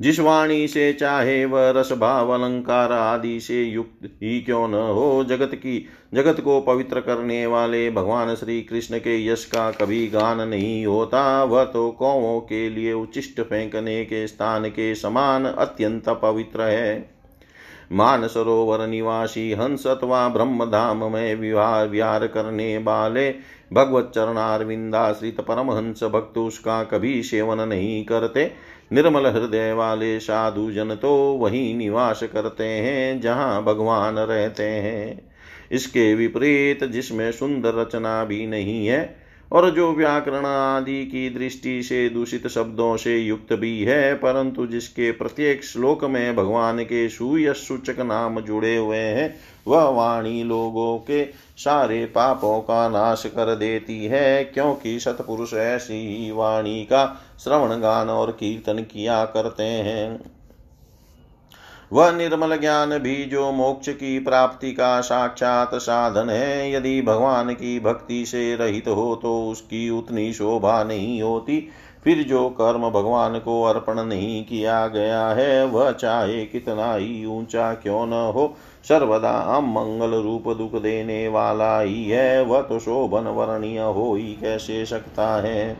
जिस 0.00 0.18
वाणी 0.20 0.66
से 0.68 0.92
चाहे 0.92 1.44
वह 1.44 1.70
रस 1.70 1.92
भाव 1.92 2.30
अलंकार 2.30 2.92
आदि 2.92 3.38
से 3.40 3.62
युक्त 3.62 4.06
ही 4.22 4.40
क्यों 4.40 4.66
न 4.68 4.74
हो 4.74 5.24
जगत 5.24 5.54
की, 5.54 5.86
जगत 6.14 6.40
को 6.40 6.60
पवित्र 6.60 7.00
करने 7.00 7.46
वाले 7.46 7.90
भगवान 7.90 8.34
श्री 8.34 8.60
कृष्ण 8.62 8.98
के 8.98 9.26
यश 9.26 9.44
का 9.44 9.70
कभी 9.70 10.06
गान 10.06 10.48
नहीं 10.48 10.86
होता। 10.86 11.44
वह 11.44 11.64
तो 11.64 11.90
कौवों 11.90 12.40
के 12.40 12.68
लिए 12.70 12.92
उचिष्ट 12.92 13.40
फेंकने 13.40 14.04
के 14.04 14.26
स्थान 14.26 14.68
के 14.68 14.94
समान 14.94 15.44
अत्यंत 15.44 16.08
पवित्र 16.22 16.62
है। 16.62 17.16
मान 17.92 18.26
सरोवर 18.26 18.86
निवासी 18.86 19.52
हंस 19.52 19.86
अथवा 19.86 20.28
ब्रह्म 20.28 20.64
धाम 20.64 21.12
में 21.12 21.34
विवाह, 21.34 21.82
विहार 21.82 22.26
करने 22.26 22.76
वाले 22.78 23.30
भगवत 23.72 24.10
चरणारविंदाश्रित 24.14 25.40
परमहंस 25.40 26.04
भक्त 26.04 26.38
उसका 26.38 26.82
कभी 26.84 27.22
सेवन 27.22 27.68
नहीं 27.68 28.04
करते। 28.04 28.50
निर्मल 28.90 29.26
हृदय 29.26 29.72
वाले 29.72 30.18
साधु 30.20 30.70
जन 30.70 30.94
तो 30.94 31.12
वही 31.32 31.74
निवास 31.74 32.22
करते 32.22 32.64
हैं, 32.64 33.20
जहाँ 33.20 33.62
भगवान 33.64 34.18
रहते 34.18 34.62
हैं। 34.62 35.30
इसके 35.72 36.14
विपरीत 36.14 36.84
जिसमें 36.84 37.30
सुंदर 37.32 37.74
रचना 37.74 38.24
भी 38.24 38.46
नहीं 38.46 38.86
है 38.86 39.25
और 39.52 39.70
जो 39.70 39.92
व्याकरण 39.92 40.46
आदि 40.46 41.04
की 41.04 41.30
दृष्टि 41.30 41.82
से 41.82 42.08
दूषित 42.08 42.46
शब्दों 42.46 42.96
से 42.96 43.18
युक्त 43.18 43.52
भी 43.52 43.84
है, 43.84 44.14
परंतु 44.14 44.66
जिसके 44.66 45.10
प्रत्येक 45.10 45.64
श्लोक 45.64 46.04
में 46.04 46.36
भगवान 46.36 46.82
के 46.84 47.08
सूय 47.08 47.52
सूचक 47.52 48.00
नाम 48.00 48.40
जुड़े 48.40 48.76
हुए 48.76 48.96
हैं, 48.96 49.34
वह 49.68 49.84
वाणी 49.84 50.42
लोगों 50.42 50.98
के 50.98 51.24
सारे 51.56 52.04
पापों 52.04 52.60
का 52.60 52.88
नाश 52.88 53.22
कर 53.26 53.54
देती 53.54 54.04
है, 54.04 54.44
क्योंकि 54.44 55.00
सतपुरुष 55.00 55.54
ऐसी 55.54 56.30
वाणी 56.30 56.84
का 56.84 57.20
श्रवण 57.44 57.80
गान 57.80 58.08
और 58.08 58.30
कीर्तन 58.30 58.82
किया 58.82 59.24
करते 59.24 59.62
हैं। 59.62 60.35
वह 61.92 62.10
निर्मल 62.12 62.56
ज्ञान 62.56 62.98
भी 62.98 63.24
जो 63.24 63.50
मोक्ष 63.52 63.88
की 63.88 64.18
प्राप्ति 64.18 64.72
का 64.72 65.00
साक्षात 65.00 65.74
साधन 65.74 66.30
है, 66.30 66.72
यदि 66.72 67.02
भगवान 67.02 67.52
की 67.54 67.78
भक्ति 67.80 68.24
से 68.26 68.54
रहित 68.56 68.88
हो 68.88 69.14
तो 69.22 69.48
उसकी 69.48 69.90
उतनी 69.90 70.32
शोभा 70.32 70.82
नहीं 70.84 71.22
होती। 71.22 71.68
फिर 72.04 72.22
जो 72.22 72.48
कर्म 72.50 72.90
भगवान 72.90 73.38
को 73.38 73.62
अर्पण 73.62 74.00
नहीं 74.00 74.44
किया 74.44 74.86
गया 74.86 75.26
है, 75.28 75.66
वह 75.66 75.90
चाहे 75.90 76.44
कितना 76.44 76.92
ही 76.94 77.24
ऊँचा 77.26 77.72
क्यों 77.74 78.06
न 78.06 78.12
हो, 78.12 78.54
सर्वदा 78.88 79.30
अमंगल 79.30 80.14
रूप 80.22 80.48
दुख 80.48 80.82
देने 80.82 81.28
वाला 81.28 81.80
ही 81.80 82.04
है। 82.04 82.42
वह 82.44 82.60
तो 82.62 82.78
शोभन 82.78 83.28
वर्णीय 83.28 83.78
हो 83.78 84.14
ही 84.14 84.32
कैसे 84.32 84.84
सकता 84.86 85.28
है? 85.42 85.76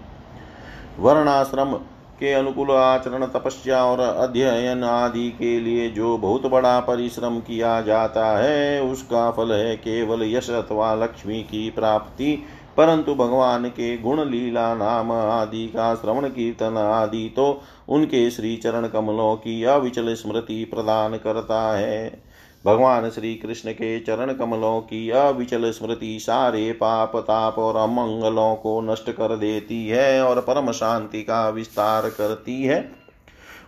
वर्णाश्रम 0.99 1.79
के 2.21 2.33
अनुकूल 2.33 2.71
आचरण, 2.71 3.27
तपस्या 3.27 3.85
और 3.85 4.01
अध्ययन 4.01 4.85
आदि 4.85 5.29
के 5.31 5.59
लिए 5.61 5.89
जो 5.91 6.17
बहुत 6.19 6.47
बड़ा 6.47 6.79
परिश्रम 6.81 7.39
किया 7.41 7.81
जाता 7.81 8.27
है, 8.39 8.83
उसका 8.83 9.31
फल 9.31 9.53
है 9.53 9.77
केवल 9.77 10.23
यश 10.25 10.51
अथवा 10.51 10.95
लक्ष्मी 10.95 11.43
की 11.43 11.69
प्राप्ति, 11.71 12.35
परंतु 12.77 13.15
भगवान 13.15 13.69
के 13.69 13.97
गुण 13.99 14.25
लीला 14.25 14.75
नाम 14.75 15.13
आदि 15.13 15.67
का 15.67 15.95
श्रवण 15.95 16.29
कीर्तन 16.29 16.77
आदि 16.77 17.29
तो 17.37 17.63
उनके 17.89 18.29
श्री 18.31 18.57
चरण 18.57 18.87
कमलों 18.89 19.35
की 19.37 19.63
अविचल 19.65 20.15
स्मृति 20.15 20.65
प्रदान 20.65 21.17
करता 21.17 21.61
है। 21.77 22.26
भगवान 22.67 23.11
श्री 23.11 23.35
कृष्ण 23.35 23.73
के 23.73 24.01
चरण 24.01 24.33
कमलों 24.33 24.81
की 24.81 25.11
अविचल 25.11 25.71
स्मृति 25.71 26.19
सारे 26.21 26.73
पाप, 26.73 27.17
ताप 27.17 27.59
और 27.59 27.77
अमंगलों 27.77 28.55
को 28.55 28.81
नष्ट 28.81 29.11
कर 29.11 29.37
देती 29.37 29.89
है 29.89 30.23
और 30.23 30.41
परम 30.41 30.71
शांति 30.71 31.23
का 31.23 31.49
विस्तार 31.49 32.11
करती 32.11 32.63
है। 32.63 32.93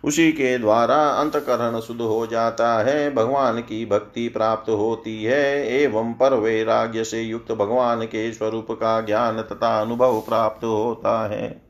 उसी 0.05 0.33
के 0.33 0.59
द्वारा 0.59 1.09
अंतकरण 1.09 1.81
शुद्ध 1.81 2.00
हो 2.00 2.26
जाता 2.26 2.85
है, 2.85 3.14
भगवान 3.14 3.61
की 3.61 3.87
भक्ति 3.87 4.28
प्राप्त 4.28 4.71
होती 4.71 5.25
है। 5.25 5.67
एवं 5.81 6.12
पर 6.12 6.35
वैराग्य 6.35 7.05
से 7.05 7.23
युक्त 7.23 7.52
भगवान 7.52 8.02
के 8.02 8.33
स्वरूप 8.33 8.67
का 8.71 9.00
ज्ञान 9.00 9.43
तथा 9.43 9.81
अनुभव 9.81 10.21
प्राप्त 10.21 10.64
होता 10.64 11.28
है। 11.28 11.62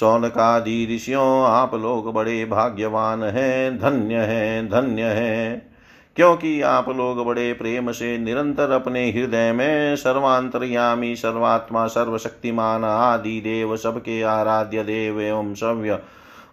सौनकादि 0.00 0.96
ऋषियों, 0.96 1.42
आप 1.42 1.74
लोग 1.74 2.12
बड़े 2.12 2.44
भाग्यवान 2.44 3.22
हैं, 3.22 3.78
धन्य 3.78 4.14
हैं 4.14 4.68
धन्य 4.68 5.02
हैं। 5.02 5.75
क्योंकि 6.16 6.60
आप 6.60 6.88
लोग 6.88 7.24
बड़े 7.26 7.52
प्रेम 7.52 7.92
से 7.92 8.18
निरंतर 8.18 8.70
अपने 8.70 9.10
हृदय 9.10 9.52
में 9.52 9.96
सर्वांतरयामी, 9.96 11.16
सर्वात्मा, 11.16 11.86
सर्वशक्तिमान, 11.86 12.84
आदि 12.84 13.40
देव 13.40 13.76
सबके 13.76 14.22
आराध्य 14.22 14.82
देव 14.82 15.20
एवं 15.20 15.54
सव्य 15.54 15.98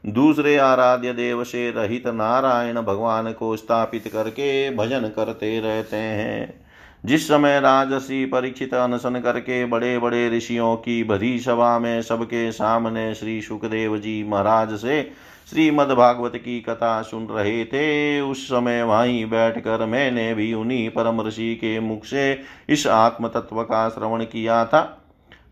दूसरे 0.06 0.58
आराध्य 0.58 1.14
देव 1.14 1.44
से 1.44 1.72
रहित 1.72 2.08
नारायण 2.08 2.82
भगवान 2.82 3.32
को 3.32 3.56
स्थापित 3.58 4.08
करके 4.08 4.76
भजन 4.76 5.02
करते 5.02 5.60
रहते 5.60 5.98
हैं। 5.98 6.64
जिस 7.06 7.28
समय 7.28 7.60
राजसी 7.60 8.26
परीक्षित 8.26 8.74
अनशन 8.74 9.20
करके 9.20 9.66
बड़े 9.66 10.00
बड़े 10.00 10.30
ऋषियों 10.30 10.76
की 10.76 11.04
भरी 11.04 11.40
सभा 11.40 11.80
में 11.80 12.02
सबके 12.02 12.52
सामने 12.52 13.16
श्री 13.16 13.42
सुखदेव 13.42 13.98
जी 13.98 14.24
महाराज 14.24 14.74
से 14.74 15.12
श्रीमद्भागवत 15.50 16.36
की 16.36 16.62
कथा 16.62 17.02
सुन 17.02 17.28
रहे 17.28 17.66
थे। 17.66 18.22
उस 18.22 18.46
समय 18.46 18.84
वहीं 18.84 19.26
बैठकर 19.26 19.86
मैंने 19.86 20.34
भी 20.34 20.54
उन्हीं 20.54 20.90
परम 20.90 21.22
ऋषि 21.22 21.56
के 21.56 21.80
मुख 21.80 22.06
से 22.06 22.42
इस 22.70 22.88
आत्म 22.88 23.28
तत्व 23.28 23.64
का 23.64 23.90
श्रवण 23.90 24.24
किया 24.24 24.66
था। 24.66 25.00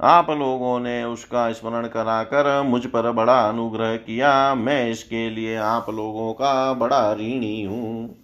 आप 0.02 0.30
लोगों 0.30 0.80
ने 0.80 1.04
उसका 1.04 1.52
स्मरण 1.52 1.88
कराकर 1.88 2.62
मुझ 2.62 2.86
पर 2.86 3.12
बड़ा 3.12 3.40
अनुग्रह 3.50 3.96
किया। 3.96 4.56
मैं 4.56 4.90
इसके 4.90 5.30
लिए 5.30 5.56
आप 5.56 5.90
लोगों 5.90 6.34
का 6.34 6.74
बड़ा 6.74 7.14
ऋणी 7.14 7.64
हूँ। 7.64 8.16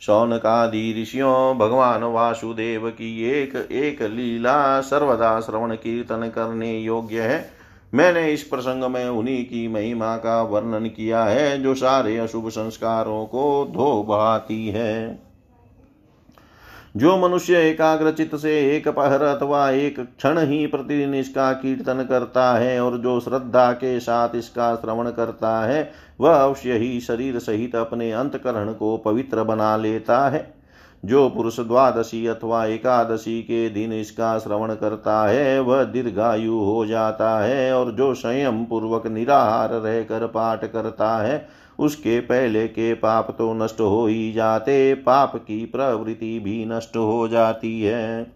शौनकादि 0.00 1.02
ऋषियों, 1.02 1.58
भगवान 1.58 2.02
वासुदेव 2.02 2.88
की 2.90 3.24
एक 3.24 3.56
एक 3.56 4.02
लीला 4.02 4.80
सर्वदा 4.80 5.40
श्रवण 5.40 5.74
कीर्तन 5.74 6.30
करने 6.34 6.78
योग्य 6.78 7.20
है। 7.20 7.53
मैंने 7.94 8.32
इस 8.32 8.42
प्रसंग 8.42 8.84
में 8.84 9.08
उन्हीं 9.08 9.44
की 9.44 9.68
महिमा 9.68 10.16
का 10.16 10.42
वर्णन 10.42 10.86
किया 10.86 11.24
है, 11.24 11.62
जो 11.62 11.74
सारे 11.74 12.18
अशुभ 12.18 12.48
संस्कारों 12.48 13.26
को 13.26 13.70
धो 13.72 14.02
बहाती 14.02 14.68
है। 14.68 15.18
जो 16.96 17.16
मनुष्य 17.16 17.56
एकाग्रचित 17.56 18.36
से 18.36 18.76
एक 18.76 18.88
पहर 18.88 19.22
अथवा 19.22 19.70
एक 19.70 20.00
क्षण 20.00 20.38
ही 20.38 20.66
प्रतिदिन 20.66 21.14
इसका 21.14 21.52
कीर्तन 21.52 22.06
करता 22.08 22.54
है 22.58 22.80
और 22.80 22.98
जो 22.98 23.20
श्रद्धा 23.20 23.72
के 23.72 24.00
साथ 24.00 24.28
इसका 24.34 24.74
श्रवण 24.74 25.10
करता 25.10 25.66
है, 25.66 25.92
वह 26.20 26.34
अवश्य 26.34 26.72
ही 26.72 27.00
शरीर 27.00 27.38
सहित 27.38 27.76
अपने 27.76 28.12
अंतकरण 28.12 28.72
को 28.72 28.96
पवित्र 28.96 29.42
बना 29.42 29.76
लेता 29.76 30.28
है। 30.28 30.53
जो 31.04 31.28
पुरुष 31.28 31.60
द्वादशी 31.60 32.26
अथवा 32.26 32.64
एकादशी 32.66 33.40
के 33.42 33.68
दिन 33.70 33.92
इसका 33.92 34.38
श्रवण 34.38 34.74
करता 34.74 35.26
है, 35.28 35.60
वह 35.60 35.82
दीर्घायु 35.84 36.54
हो 36.54 36.86
जाता 36.86 37.38
है 37.40 37.72
और 37.74 37.90
जो 37.92 38.14
संयम 38.14 38.64
पूर्वक 38.64 39.06
निराहार 39.06 39.70
रहकर 39.70 40.26
पाठ 40.26 40.64
करता 40.64 41.16
है, 41.16 41.46
उसके 41.78 42.20
पहले 42.20 42.66
के 42.68 42.94
पाप 42.94 43.30
तो 43.38 43.52
नष्ट 43.54 43.80
हो 43.80 44.06
ही 44.06 44.32
जाते, 44.32 44.94
पाप 44.94 45.36
की 45.36 45.64
प्रवृत्ति 45.64 46.38
भी 46.38 46.64
नष्ट 46.64 46.96
हो 46.96 47.28
जाती 47.28 47.80
है। 47.82 48.26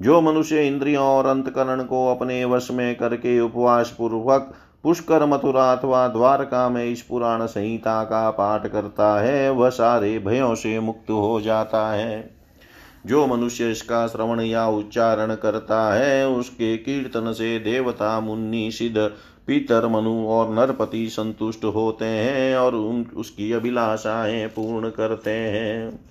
जो 0.00 0.20
मनुष्य 0.20 0.66
इंद्रियों 0.66 1.04
और 1.04 1.26
अंतकरण 1.26 1.82
को 1.82 2.06
अपने 2.14 2.44
वश 2.44 2.70
में 2.70 2.94
करके 2.96 3.40
उपवास 3.40 3.94
पूर्वक 3.98 4.52
पुष्कर 4.82 5.26
मथुरा 5.26 5.72
अथवा 5.72 6.08
द्वारका 6.08 6.68
में 6.68 6.84
इस 6.84 7.02
पुराण 7.02 7.46
संहिता 7.46 8.04
का 8.04 8.30
पाठ 8.30 8.66
करता 8.66 9.20
है, 9.20 9.50
वह 9.50 9.70
सारे 9.70 10.18
भयों 10.18 10.54
से 10.54 10.80
मुक्त 10.80 11.10
हो 11.10 11.40
जाता 11.40 11.92
है। 11.92 12.36
जो 13.06 13.26
मनुष्य 13.26 13.70
इसका 13.70 14.06
श्रवण 14.06 14.40
या 14.40 14.68
उच्चारण 14.68 15.34
करता 15.34 15.94
है, 15.94 16.28
उसके 16.28 16.76
कीर्तन 16.76 17.32
से 17.32 17.58
देवता, 17.58 18.20
मुन्नी, 18.20 18.70
सिद्ध, 18.70 18.98
पीतर, 19.46 19.86
मनु 19.86 20.26
और 20.28 20.54
नरपति 20.54 21.08
संतुष्ट 21.08 21.64
होते 21.64 22.04
हैं 22.04 22.56
और 22.56 22.74
उन, 22.74 23.06
उसकी 23.16 23.52
अभिलाषाएँ 23.52 24.46
पूर्ण 24.46 24.90
करते 24.90 25.30
हैं। 25.30 26.04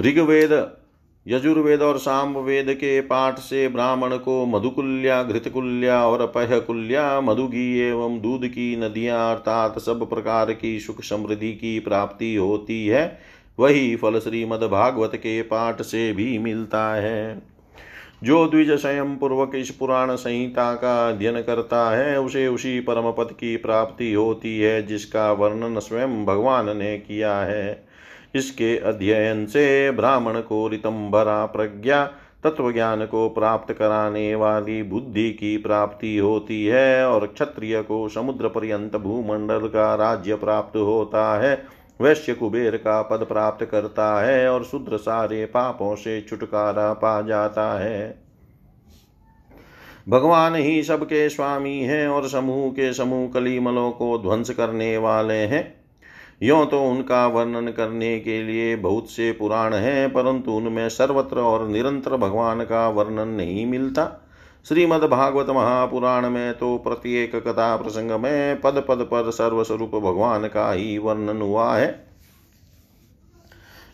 ऋग्वेद 0.00 0.76
यजुर्वेद 1.26 1.82
और 1.82 1.98
सामवेद 1.98 2.66
के 2.68 3.00
पाठ 3.00 3.38
से 3.38 3.68
ब्राह्मण 3.68 4.16
को 4.16 4.46
मधुकुल्या, 4.46 5.22
घृतकुल्या 5.22 6.06
और 6.06 6.26
पहकुल्या 6.26 7.20
मधुगी 7.20 7.80
एवं 7.80 8.20
दूध 8.20 8.46
की 8.46 8.76
नदियाँ 8.76 9.30
अर्थात 9.30 9.78
सब 9.78 10.08
प्रकार 10.08 10.52
की 10.52 10.80
सुख 10.80 11.02
समृद्धि 11.02 11.52
की 11.52 11.78
प्राप्ति 11.80 12.34
होती 12.34 12.86
है, 12.86 13.18
वही 13.58 13.96
फल 13.96 14.18
श्रीमद 14.18 14.62
भागवत 14.62 15.12
के 15.14 15.42
पाठ 15.42 15.82
से 15.82 16.12
भी 16.12 16.38
मिलता 16.38 16.94
है। 16.94 17.42
जो 18.24 18.46
द्विज 18.46 18.70
स्वयं 18.70 19.16
पूर्वक 19.16 19.52
इस 19.54 19.70
पुराण 19.70 20.14
संहिता 20.16 20.74
का 20.74 21.08
अध्ययन 21.08 21.42
करता 21.42 21.96
है, 21.96 22.20
उसे 22.20 22.46
उसी 22.48 22.80
परम 22.80 23.10
पद 23.12 23.32
की 23.32 23.56
प्राप्ति 23.56 24.12
होती 24.12 24.58
है, 24.58 24.86
जिसका 24.86 25.32
वर्णन 25.32 25.78
स्वयं 25.78 26.24
भगवान 26.24 26.76
ने 26.76 26.98
किया 26.98 27.36
है। 27.36 27.93
इसके 28.34 28.76
अध्ययन 28.78 29.46
से 29.46 29.90
ब्राह्मण 29.90 30.40
को 30.40 30.68
रितंबरा 30.68 31.46
प्रज्ञा 31.46 32.04
तत्व 32.44 32.72
ज्ञान 32.72 33.04
को 33.06 33.28
प्राप्त 33.28 33.72
कराने 33.72 34.34
वाली 34.34 34.82
बुद्धि 34.82 35.30
की 35.30 35.56
प्राप्ति 35.56 36.16
होती 36.18 36.64
है 36.66 37.06
और 37.08 37.26
क्षत्रिय 37.26 37.82
को 37.82 38.08
समुद्र 38.08 38.48
पर्यंत 38.48 38.96
भूमंडल 38.96 39.68
का 39.68 39.94
राज्य 39.94 40.34
प्राप्त 40.34 40.76
होता 40.76 41.40
है। 41.40 41.62
वैश्य 42.00 42.34
कुबेर 42.34 42.76
का 42.76 43.02
पद 43.02 43.24
प्राप्त 43.24 43.64
करता 43.64 44.20
है 44.22 44.48
और 44.48 44.64
शुद्र 44.64 44.96
सारे 44.96 45.44
पापों 45.44 45.94
से 45.96 46.20
छुटकारा 46.20 46.92
पा 46.92 47.20
जाता 47.22 47.78
है। 47.80 48.24
भगवान 50.08 50.54
ही 50.54 50.82
सबके 50.82 51.28
स्वामी 51.28 51.78
हैं 51.78 52.08
और 52.08 52.28
समूह 52.28 52.70
के 52.70 52.92
समूह 52.92 53.28
कलीमलों 53.28 53.90
को 53.90 54.18
ध्वंस 54.18 54.50
करने 54.50 54.98
वाले 54.98 55.34
हैं। 55.34 55.83
यो 56.42 56.64
तो 56.64 56.82
उनका 56.82 57.26
वर्णन 57.26 57.68
करने 57.68 58.18
के 58.20 58.42
लिए 58.42 58.74
बहुत 58.76 59.10
से 59.10 59.30
पुराण 59.32 59.74
हैं, 59.74 60.12
परंतु 60.12 60.52
उनमें 60.52 60.88
सर्वत्र 60.88 61.40
और 61.40 61.66
निरंतर 61.68 62.16
भगवान 62.16 62.64
का 62.64 62.88
वर्णन 62.88 63.28
नहीं 63.28 63.66
मिलता। 63.66 64.10
श्रीमद्भागवत 64.66 65.50
महापुराण 65.50 66.28
में 66.30 66.54
तो 66.54 66.76
प्रत्येक 66.78 67.36
कथा 67.38 67.76
प्रसंग 67.76 68.10
में 68.12 68.60
पद 68.60 68.84
पद 68.88 69.08
पर 69.10 69.30
सर्वस्वरूप 69.30 69.94
भगवान 69.94 70.46
का 70.48 70.70
ही 70.72 70.96
वर्णन 70.98 71.42
हुआ 71.42 71.74
है। 71.76 71.88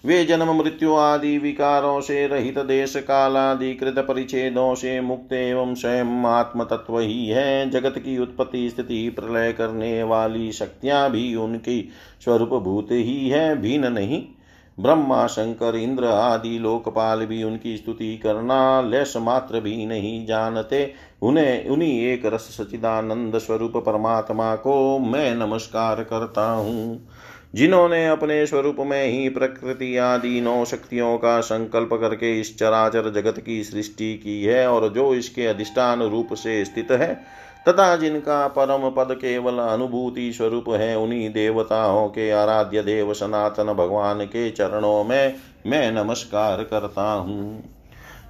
वे 0.05 0.25
जन्म 0.25 0.51
मृत्यु 0.53 0.95
आदि 0.95 1.39
विकारों 1.39 2.01
से 2.01 2.27
रहित 2.27 2.59
देश 2.59 2.97
कालादि 2.97 3.75
कृत 3.75 3.99
परिच्छेदों 3.99 4.75
से 4.75 5.01
मुक्त 5.01 5.33
एवं 5.33 5.75
स्वयं 5.75 6.25
आत्म 6.27 6.65
तत्व 6.65 6.99
ही 6.99 7.27
है। 7.27 7.71
जगत 7.71 7.99
की 7.99 8.19
उत्पत्ति 8.19 8.69
स्थिति 8.71 9.09
प्रलय 9.09 9.53
करने 9.53 10.03
वाली 10.03 10.53
शक्तियाँ 10.53 11.11
भी 11.11 11.35
उनकी 11.35 11.89
स्वरूप 12.25 12.63
भूत 12.63 12.89
ही 12.91 13.29
है, 13.29 13.57
भिन्न 13.57 13.93
नहीं। 13.93 14.23
ब्रह्मा, 14.79 15.27
शंकर, 15.27 15.77
इंद्र 15.77 16.05
आदि 16.05 16.59
लोकपाल 16.59 17.27
भी 17.27 17.43
उनकी 17.43 17.77
स्तुति 17.77 18.17
करना 18.17 18.81
लेश 18.81 19.17
मात्र 19.17 19.61
भी 19.61 19.87
नहीं 19.87 20.27
जानते। 20.27 20.93
उन्हें, 21.23 21.69
उन्हीं 21.69 22.01
एक 22.03 22.27
रस 22.27 22.49
सचिदानंद 22.59 23.39
स्वरूप 23.39 23.77
परमात्मा 23.77 24.55
को 24.57 24.99
मैं 24.99 25.35
नमस्कार 25.35 26.03
करता 26.05 26.51
हूँ। 26.51 27.09
जिन्होंने 27.55 28.07
अपने 28.07 28.47
स्वरूप 28.47 28.77
में 28.81 29.07
ही 29.07 29.29
प्रकृति 29.29 29.97
आदि 29.97 30.41
नौ 30.41 30.65
शक्तियों 30.65 31.17
का 31.19 31.41
संकल्प 31.41 31.89
करके 31.93 32.41
इस 32.41 32.59
चराचर 32.59 33.11
जगत 33.11 33.39
की 33.39 33.65
सृष्टि 33.65 34.15
की 34.15 34.43
है 34.45 34.67
और 34.69 34.89
जो 34.89 35.15
इसके 35.15 35.47
अधिष्ठान 35.47 36.03
रूप 36.03 36.35
से 36.35 36.65
स्थित 36.65 36.91
है, 36.91 37.15
तथा 37.69 37.97
जिनका 37.97 38.47
परम 38.49 38.89
पद 38.91 39.15
केवल 39.15 39.59
अनुभूति 39.59 40.33
स्वरूप 40.33 40.65
है, 40.69 40.97
उन्हीं 40.99 41.31
देवताओं 41.31 42.09
के 42.09 42.31
आराध्य 42.31 42.83
देव 42.83 43.13
सनातन 43.15 43.73
भगवान 43.73 44.25
के 44.25 44.51
चरणों 44.51 45.05
में 45.05 45.35
मैं 45.67 45.93
नमस्कार 45.93 46.63
करता 46.63 47.13
हूँ। 47.13 47.63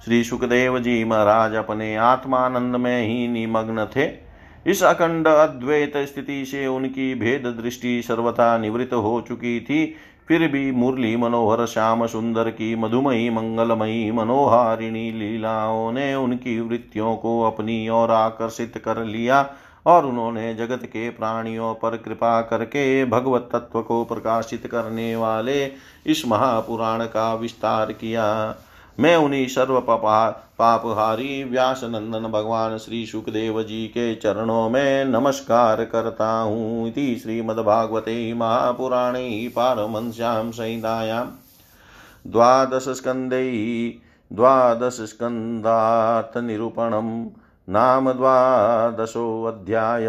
श्री 0.05 0.23
सुखदेव 0.23 0.79
जी 0.79 1.03
महाराज 1.03 1.55
अपने 1.55 1.95
आत्मानंद 1.95 2.75
में 2.75 3.07
ही 3.07 3.27
निमग्न 3.27 3.85
थे। 3.85 4.30
इस 4.67 4.83
अखंड 4.83 5.27
अद्वैत 5.27 5.93
स्थिति 5.97 6.43
से 6.45 6.65
उनकी 6.67 7.13
भेद 7.15 7.45
दृष्टि 7.61 8.01
सर्वथा 8.01 8.57
निवृत्त 8.57 8.93
हो 8.93 9.19
चुकी 9.27 9.59
थी। 9.59 9.85
फिर 10.27 10.47
भी 10.47 10.71
मुरली 10.71 11.15
मनोहर, 11.15 11.65
श्याम 11.65 12.05
सुंदर 12.07 12.49
की 12.49 12.75
मधुमयी, 12.75 13.29
मंगलमयी, 13.29 14.11
मनोहारिणी 14.11 15.11
लीलाओं 15.11 15.91
ने 15.91 16.13
उनकी 16.15 16.59
वृत्तियों 16.59 17.15
को 17.15 17.41
अपनी 17.43 17.87
ओर 17.89 18.11
आकर्षित 18.11 18.77
कर 18.77 19.03
लिया 19.05 19.49
और 19.85 20.05
उन्होंने 20.05 20.53
जगत 20.53 20.85
के 20.85 21.09
प्राणियों 21.09 21.73
पर 21.73 21.97
कृपा 21.97 22.41
करके 22.41 23.05
भगवत 23.05 23.49
तत्व 23.53 23.81
को 23.81 24.03
प्रकाशित 24.05 24.67
करने 24.67 25.15
वाले 25.15 25.63
इस 26.05 26.23
महापुराण 26.27 27.05
का 27.05 27.33
विस्तार 27.33 27.91
किया। 27.91 28.27
मैं 29.01 29.15
उन्हीं 29.15 29.47
सर्व 29.47 29.81
पापहारी 29.81 31.43
व्यास 31.43 31.81
नंदन 31.83 32.31
भगवान 32.31 32.77
श्री 32.77 33.05
सुखदेव 33.05 33.63
जी 33.63 33.87
के 33.87 34.15
चरणों 34.15 34.69
में 34.69 35.05
नमस्कार 35.05 35.85
करता 35.85 36.31
हूँ। 36.31 36.87
इति 36.87 37.19
श्रीमद्भागवते 37.23 38.33
महापुराणे 38.33 39.51
पारमश्याम 39.55 40.51
संहितायां 40.51 41.25
द्वादशस्कन्दै 42.31 43.51
द्वादशस्कन्धार्थनिरूपणम् 44.33 47.25
नाम 47.69 48.11
द्वादशोऽध्याय 48.11 50.05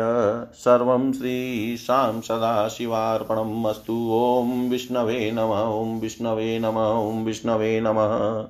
सर्वं 0.54 1.12
श्रीशां 1.12 2.20
सदाशिवार्पणम् 2.20 3.66
अस्तु। 3.66 4.10
ॐ 4.14 4.70
विष्णवे 4.70 5.32
नमः। 5.32 5.80
ॐ 5.80 6.00
विष्णवे 6.00 6.58
नमः। 6.58 6.80
ॐ 6.80 7.24
विष्णवे 7.24 7.80
नमः। 7.80 8.44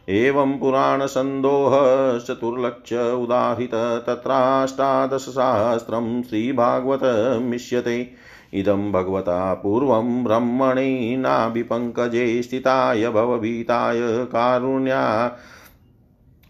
एवं 0.09 0.59
पुराणसन्दोहश्चतुर्लक्ष 0.59 2.93
उदाहृत 2.93 4.03
तत्राष्टादशसहस्रं 4.07 6.23
श्रीभागवतमिष्यते 6.23 8.13
इदं 8.53 8.91
भगवता 8.91 9.53
पूर्वं 9.53 10.23
ब्रह्मणे 10.23 11.17
नाभिपङ्कजे 11.17 12.41
स्थिताय 12.41 13.09
भवभीताय 13.09 14.25
कारुण्या 14.25 15.37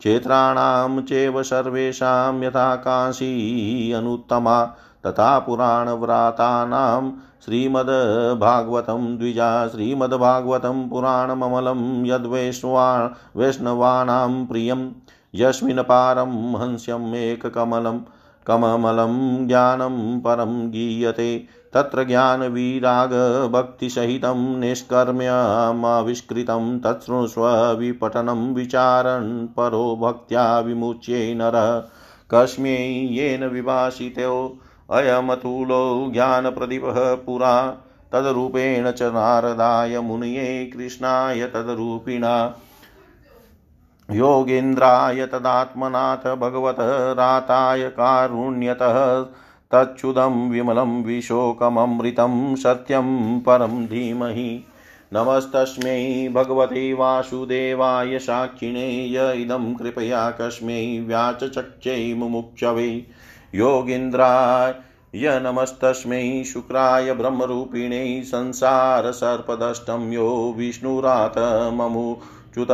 क्षेत्राणां 0.00 1.02
चैव 1.02 1.42
सर्वेषां 1.42 2.42
यथा 2.42 2.74
काशी 2.76 3.92
अनुत्तमा 3.92 4.62
तथा 5.06 5.38
पुराणव्रातानां 5.38 7.10
श्रीमद्भागवतं 7.44 9.18
द्विजा, 9.18 9.68
श्रीमद्भागवतं 9.68 10.88
पुराणममलं 10.88 12.06
यद्वैष्णवा 12.06 13.14
वैष्णवानां 13.36 14.46
प्रियं 14.46 14.90
यस्मिन् 15.34 15.78
पारं 15.78 16.54
हंस्यम् 16.54 17.14
एककमलम् 17.14 18.00
कममलं 18.46 19.46
ज्ञानं 19.46 20.20
परं 20.20 20.70
गीयते, 20.70 21.44
तत्र 21.74 22.04
ज्ञानविरागभक्तिसहितं 22.04 24.60
निष्कर्म्यमाविष्कृतं 24.60 26.78
विपठनं 27.78 28.54
विचारन् 28.54 29.48
परो 29.56 29.98
भक्त्या 30.02 30.58
विमुच्ये 30.58 31.34
नरः, 31.34 31.82
कस्मै 32.30 33.08
येन 33.10 33.48
विभाषितो 33.48 34.58
अयमतुलो 34.92 36.10
ज्ञानप्रदीपः 36.12 37.14
पुरा। 37.14 37.76
तद्रूपेण 38.12 38.90
च 38.90 39.02
नारदाय 39.02 40.00
मुनये 40.00 40.70
कृष्णाय 40.76 41.46
तद्रूपिणा। 41.46 42.54
योगेन्द्राय 44.10 45.26
तदात्मनाथ 45.26 46.36
भगवत 46.36 46.76
राताय 47.18 47.82
कारुण्यतः। 47.82 49.26
तच्छुदं 49.74 50.50
विमलं 50.50 51.02
विशोकममृतं 51.02 52.56
सत्यं 52.56 53.40
परं 53.40 53.86
धीमहि। 53.86 54.64
नमस्तस्मै 55.12 56.28
भगवते 56.34 56.92
वासुदेवाय 56.92 58.18
साक्षिणे 58.18 59.08
य 59.12 59.32
इदं 59.42 59.74
कृपया 59.74 60.30
कस्मै 60.30 61.04
व्याचचक्ष्यै 61.06 62.14
मुमुक्षवे। 62.14 63.06
योगीन्द्राय। 63.54 64.74
य 65.14 65.40
नमस्तस्मै 65.42 66.44
शुक्राय 66.44 67.12
ब्रह्मरूपिणे 67.12 68.22
संसारसर्पदष्टं 68.24 70.12
यो 70.12 70.54
विष्णुरात 70.58 71.70
ममुच्युत 71.74 72.68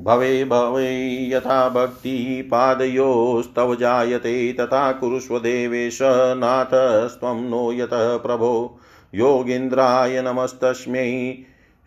भवे 0.00 0.44
भवे 0.44 1.30
यथा 1.30 1.68
भक्तिपादयोस्तव 1.68 3.74
जायते 3.74 4.52
तथा 4.52 4.92
कुरुष्व 4.92 5.38
देवेश 5.38 5.98
नाथस्त्वं 6.36 7.50
नो 7.50 7.72
यतः 7.72 8.16
प्रभो। 8.16 8.78
योगीन्द्राय 9.14 10.22
नमस्तस्मै 10.22 11.38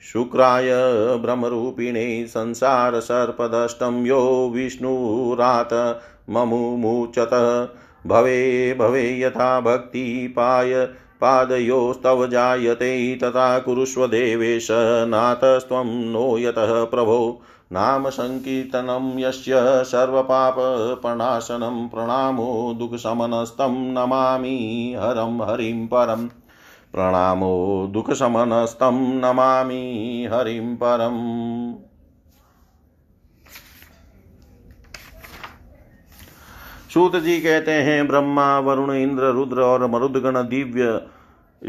शुक्राय 0.02 0.70
ब्रह्मरूपिणे 1.18 2.28
संसारसर्पदष्टं 2.28 4.06
यो 4.06 4.52
विष्णुरात। 4.54 5.70
ममुमुचत। 6.30 7.30
भवे 8.08 8.74
भवे 8.74 9.22
यथा 9.22 9.60
भक्तिपाय 9.60 10.88
पादयोस्तव 11.22 12.28
जायते 12.28 13.16
तथा 13.16 13.60
कुरुष्व 13.60 14.08
देवेश, 14.08 14.68
नाथस्त्वं 15.08 15.86
नो 15.86 16.38
यतः 16.38 16.84
प्रभो। 16.84 17.42
नाम 17.72 18.10
सङ्कीर्तनं 18.10 19.20
यस्य 19.20 19.84
सर्वपापप्रणाशनं 19.84 21.88
प्रणामो 21.88 22.76
दुःखशमनस्तं 22.80 23.94
नमामि 23.94 24.96
हरं 25.00 25.50
हरिं 25.50 25.88
परम् 25.88 26.28
प्रणामो 26.94 27.88
दुःखशमनस्तं 27.92 28.94
नमामि 28.94 30.30
हरिं 30.34 30.76
परम्। 30.76 31.89
सूत 36.94 37.16
जी 37.16 37.42
कहते 37.42 37.72
हैं, 37.72 38.08
ब्रह्मा, 38.08 38.60
वरुण, 38.60 38.94
इंद्र, 38.94 39.24
रुद्र 39.24 39.62
और 39.62 39.86
मरुदगण 39.88 40.42
दिव्य 40.44 41.02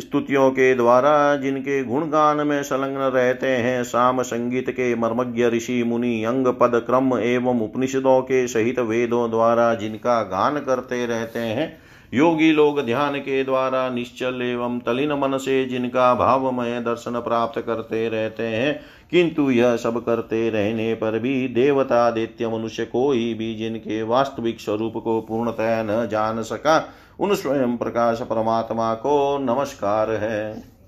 स्तुतियों 0.00 0.50
के 0.50 0.74
द्वारा 0.74 1.36
जिनके 1.36 1.84
गुणगान 1.84 2.46
में 2.46 2.62
संलग्न 2.62 2.96
रहते 2.96 3.46
हैं 3.46 3.84
शाम 3.84 4.22
संगीत 4.22 4.70
के 4.70 4.94
मर्मज्ञ 4.94 5.44
ऋषि, 5.44 5.82
मुनि, 5.82 6.24
अंग, 6.24 6.46
पद, 6.46 6.82
क्रम 6.86 7.18
एवं 7.18 7.60
उपनिषदों 7.60 8.22
के 8.22 8.48
सहित 8.48 8.78
वेदों 8.78 9.30
द्वारा 9.30 9.74
जिनका 9.74 10.22
गान 10.22 10.58
करते 10.58 11.06
रहते 11.06 11.38
हैं 11.38 11.89
योगी 12.12 12.52
लोग 12.52 12.80
ध्यान 12.80 13.18
के 13.18 13.42
द्वारा 13.44 13.88
निश्चल 13.90 14.42
एवं 14.42 14.78
तलिन 14.78 15.12
मन 15.12 15.36
से 15.38 15.64
जिनका 15.64 16.14
भावमय 16.14 16.80
दर्शन 16.80 17.20
प्राप्त 17.20 17.60
करते 17.60 18.08
रहते 18.08 18.42
हैं, 18.42 18.80
किंतु 19.10 19.50
यह 19.50 19.76
सब 19.76 20.04
करते 20.04 20.48
रहने 20.50 20.94
पर 20.94 21.18
भी 21.18 21.48
देवता 21.48 22.10
देत्य 22.10 22.48
मनुष्य 22.48 22.84
कोई 22.84 23.34
भी 23.34 23.54
जिनके 23.54 24.02
वास्तविक 24.02 24.60
स्वरूप 24.60 24.96
को 24.96 25.20
पूर्णतया 25.20 25.82
न 25.82 26.08
जान 26.08 26.42
सका, 26.42 26.84
उन 27.20 27.34
स्वयं 27.34 27.76
प्रकाश 27.76 28.20
परमात्मा 28.20 28.92
को 28.94 29.38
नमस्कार 29.38 30.10
है। 30.10 30.79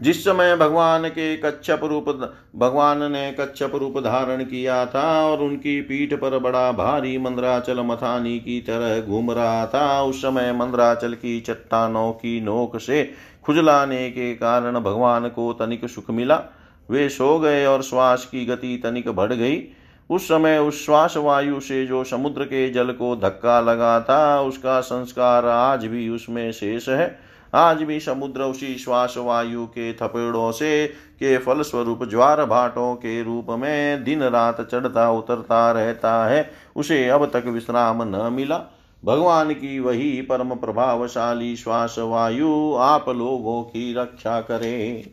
जिस 0.00 0.24
समय 0.24 0.56
भगवान 0.56 1.08
के 1.08 1.36
कच्छप 1.36 1.80
रूप, 1.84 2.08
भगवान 2.56 3.12
ने 3.12 3.30
कच्छप 3.40 3.72
रूप 3.74 3.98
धारण 3.98 4.42
किया 4.44 4.86
था 4.86 5.26
और 5.26 5.42
उनकी 5.42 5.80
पीठ 5.80 6.14
पर 6.14 6.38
बड़ा 6.38 6.72
भारी 6.72 7.18
मंद्राचल 7.18 7.80
मथानी 7.80 8.38
की 8.38 8.60
तरह 8.60 9.00
घूम 9.00 9.30
रहा 9.30 9.66
था, 9.66 10.02
उस 10.02 10.18
समय 10.18 10.52
मंद्राचल 10.52 11.14
की 11.14 11.40
चट्टानों 11.40 12.12
की 12.12 12.40
नोक 12.40 12.78
से 12.80 13.12
खुजलाने 13.44 14.10
के 14.10 14.34
कारण 14.34 14.80
भगवान 14.80 15.28
को 15.28 15.52
तनिक 15.52 15.88
सुख 15.88 16.10
मिला। 16.10 16.42
वे 16.90 17.08
सो 17.08 17.38
गए 17.38 17.64
और 17.66 17.82
श्वास 17.82 18.24
की 18.24 18.46
गति 18.46 18.80
तनिक 18.84 19.08
बढ़ 19.08 19.32
गई। 19.32 19.62
उस 20.10 20.24
समय 20.24 20.58
उस 20.58 20.84
श्वास 20.86 21.16
वायु 21.16 21.60
से 21.60 21.86
जो 21.86 22.04
समुद्र 22.04 22.44
के 22.44 22.70
जल 22.70 22.90
को 22.90 23.16
धक्का 23.16 23.60
लगा 23.60 24.00
था, 24.00 24.40
उसका 24.40 24.80
संस्कार 24.80 25.46
आज 25.46 25.86
भी 25.86 26.08
उसमें 26.08 26.52
शेष 26.52 26.88
है। 26.88 27.25
आज 27.56 27.82
भी 27.82 28.00
समुद्र 28.00 28.42
उसी 28.42 28.74
श्वास 28.74 29.14
वायु 29.18 29.66
के 29.66 29.92
थपेड़ों 29.92 30.52
से, 30.52 30.86
के 30.86 31.38
फल 31.38 31.62
स्वरूप 31.62 32.04
ज्वार 32.10 32.44
भाटों 32.44 32.94
के 32.94 33.22
रूप 33.22 33.46
में 33.50 34.04
दिन 34.04 34.22
रात 34.22 34.68
चढ़ता, 34.70 35.10
उतरता 35.10 35.72
रहता 35.72 36.26
है। 36.26 36.50
उसे 36.76 37.08
अब 37.08 37.26
तक 37.26 37.46
विश्राम 37.46 38.02
न 38.02 38.32
मिला। 38.32 38.62
भगवान 39.04 39.52
की 39.52 39.78
वही 39.78 40.22
परम 40.22 40.54
प्रभावशाली 40.54 41.56
श्वास 41.56 41.96
वायु 41.98 42.74
आप 42.74 43.08
लोगों 43.08 43.62
की 43.62 43.94
रक्षा 43.94 44.40
करे। 44.40 45.10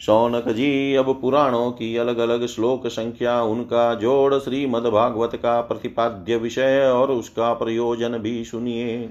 शौनक 0.00 0.48
जी, 0.48 0.94
अब 0.94 1.18
पुराणों 1.20 1.70
की 1.70 1.96
अलग 1.96 2.18
अलग 2.18 2.46
श्लोक 2.46 2.86
संख्या, 2.86 3.42
उनका 3.42 3.94
जोड़ 3.94 4.34
श्रीमद्भागवत 4.34 5.36
का 5.36 5.60
प्रतिपाद्य 5.60 6.36
विषय 6.36 6.92
और 6.94 7.10
उसका 7.10 7.54
प्रयोजन 7.54 8.18
भी 8.18 8.44
सुनिए। 8.44 9.10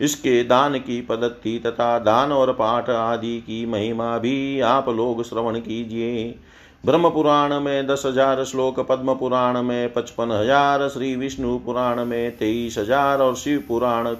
इसके 0.00 0.42
दान 0.44 0.78
की 0.78 1.00
पद्धति 1.00 1.58
तथा 1.66 1.98
दान 1.98 2.32
और 2.32 2.52
पाठ 2.52 2.88
आदि 2.90 3.38
की 3.40 3.64
महिमा 3.66 4.16
भी 4.18 4.60
आप 4.60 4.88
लोग 4.88 5.22
श्रवण 5.24 5.58
कीजिए। 5.60 6.34
ब्रह्म 6.84 7.08
पुराण 7.10 7.58
में 7.60 7.86
दस 7.86 8.02
हज़ार 8.06 8.44
श्लोक 8.44 8.80
पद्म 8.80 9.14
पुराण 9.14 9.60
में 9.62 9.92
पचपन 9.92 10.30
हज़ार, 10.32 10.88
श्री 10.88 11.14
विष्णु 11.16 11.58
पुराण 11.58 12.04
में 12.04 12.36
तेईस 12.36 12.78
हज़ार 12.78 13.22
और 13.22 13.34
शिव 13.36 13.62
पुराण 13.68 14.12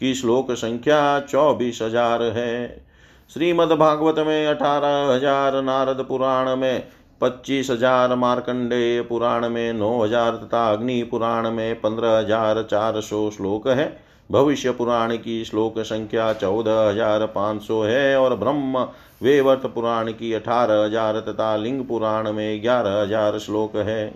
की 0.00 0.14
श्लोक 0.14 0.52
संख्या 0.52 1.18
चौबीस 1.20 1.78
हज़ार 1.82 2.22
है। 2.22 2.84
श्रीमद्भागवत 3.30 4.18
में 4.18 4.46
अठारह 4.46 5.14
हज़ार, 5.14 5.62
नारद 5.62 6.04
पुराण 6.08 6.56
में 6.56 6.84
पच्चीस 7.20 7.70
हज़ार, 7.70 8.14
मार्कंडेय 8.16 9.00
पुराण 9.02 9.48
में 9.48 9.72
नौ 9.72 9.98
हज़ार 10.02 10.36
तथा 10.36 10.70
अग्नि 10.72 11.02
पुराण 11.02 11.50
में 11.50 11.80
पंद्रह 11.80 12.18
हज़ार 12.18 12.62
चार 12.62 13.00
सौ 13.00 13.28
श्लोक 13.30 13.68
है। 13.68 14.11
भविष्य 14.32 14.70
पुराण 14.70 15.16
की 15.16 15.44
श्लोक 15.44 15.78
संख्या 15.78 16.32
चौदह 16.32 16.80
हज़ार 16.80 17.26
पाँच 17.26 17.62
सौ 17.62 17.82
है 17.82 18.16
और 18.18 18.34
ब्रह्म 18.36 18.86
वेवर्त 19.22 19.66
पुराण 19.66 20.10
की 20.12 20.32
अठारह 20.32 20.84
हज़ार 20.84 21.18
तथा 21.20 21.54
लिंग 21.56 21.84
पुराण 21.84 22.32
में 22.32 22.62
ग्यारह 22.62 23.00
हज़ार 23.02 23.38
श्लोक 23.38 23.76
है। 23.78 24.14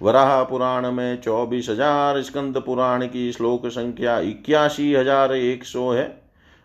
वराह 0.00 0.42
पुराण 0.42 0.90
में 0.90 1.20
चौबीस 1.20 1.68
हज़ार, 1.70 2.20
स्कंद 2.22 2.58
पुराण 2.58 3.06
की 3.06 3.30
श्लोक 3.32 3.66
संख्या 3.68 4.18
इक्यासी 4.20 4.92
हज़ार 4.94 5.32
एक 5.32 5.64
सौ 5.64 5.90
है 5.90 6.06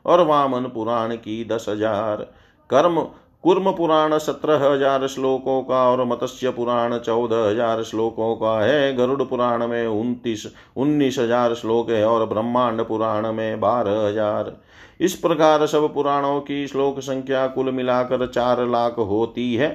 और 0.06 0.26
वामन 0.26 0.70
पुराण 0.74 1.16
की 1.16 1.44
दस 1.46 1.66
हज़ार। 1.70 2.26
कर्म 2.70 3.02
कुर्म 3.48 3.72
पुराण 3.72 4.18
सत्रह 4.18 4.64
हज़ार 4.64 5.06
श्लोकों 5.08 5.62
का 5.64 5.82
और 5.90 6.04
मत्स्य 6.06 6.50
पुराण 6.50 6.98
चौदह 6.98 7.44
हज़ार 7.44 7.84
श्लोकों 7.84 8.36
का 8.36 8.60
है। 8.62 8.94
गरुड़ 8.96 9.24
पुराण 9.24 9.66
में 9.68 9.86
उनतीस 9.88 10.46
उन्नीस 10.78 11.20
हज़ार 11.20 11.54
श्लोक 11.54 11.90
है 11.90 12.04
और 12.06 12.26
ब्रह्मांड 12.26 12.82
पुराण 12.82 13.32
में 13.32 13.60
बारह 13.60 14.00
हज़ार 14.00 14.52
इस 15.00 15.16
प्रकार 15.16 15.66
सब 15.66 15.94
पुराणों 15.94 16.40
की 16.42 16.68
श्लोक 16.68 17.00
संख्या 17.00 17.46
कुल 17.48 17.72
मिलाकर 17.72 18.26
चार 18.28 18.66
लाख 18.68 18.98
होती 19.00 19.54
है। 19.56 19.70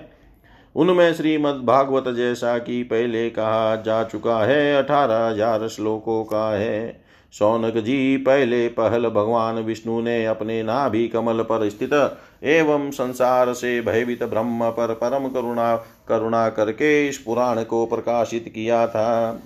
उनमें 0.74 1.12
श्रीमद् 1.14 1.64
भागवत 1.66 2.14
जैसा 2.14 2.56
कि 2.58 2.82
पहले 2.82 3.28
कहा 3.30 3.76
जा 3.76 4.02
चुका 4.04 4.38
है 4.44 4.74
अठारह 4.82 5.26
हज़ार 5.26 5.66
श्लोकों 5.68 6.22
का 6.24 6.48
है। 6.50 7.00
सौनक 7.34 7.76
जी, 7.76 8.16
पहले 8.18 8.66
पहल 8.70 9.08
भगवान 9.10 9.58
विष्णु 9.62 10.00
ने 10.00 10.24
अपने 10.26 10.62
नाभि 10.62 11.06
कमल 11.08 11.42
पर 11.42 11.68
स्थित 11.70 11.94
एवं 12.44 12.90
संसार 12.90 13.52
से 13.52 13.80
भयभीत 13.80 14.22
ब्रह्म 14.22 14.70
पर 14.70 14.94
परम 14.94 15.28
करुणा 15.28 15.76
करुणा 16.08 16.48
करके 16.48 17.08
इस 17.08 17.18
पुराण 17.18 17.62
को 17.62 17.86
प्रकाशित 17.86 18.52
किया 18.54 18.86
था। 18.86 19.40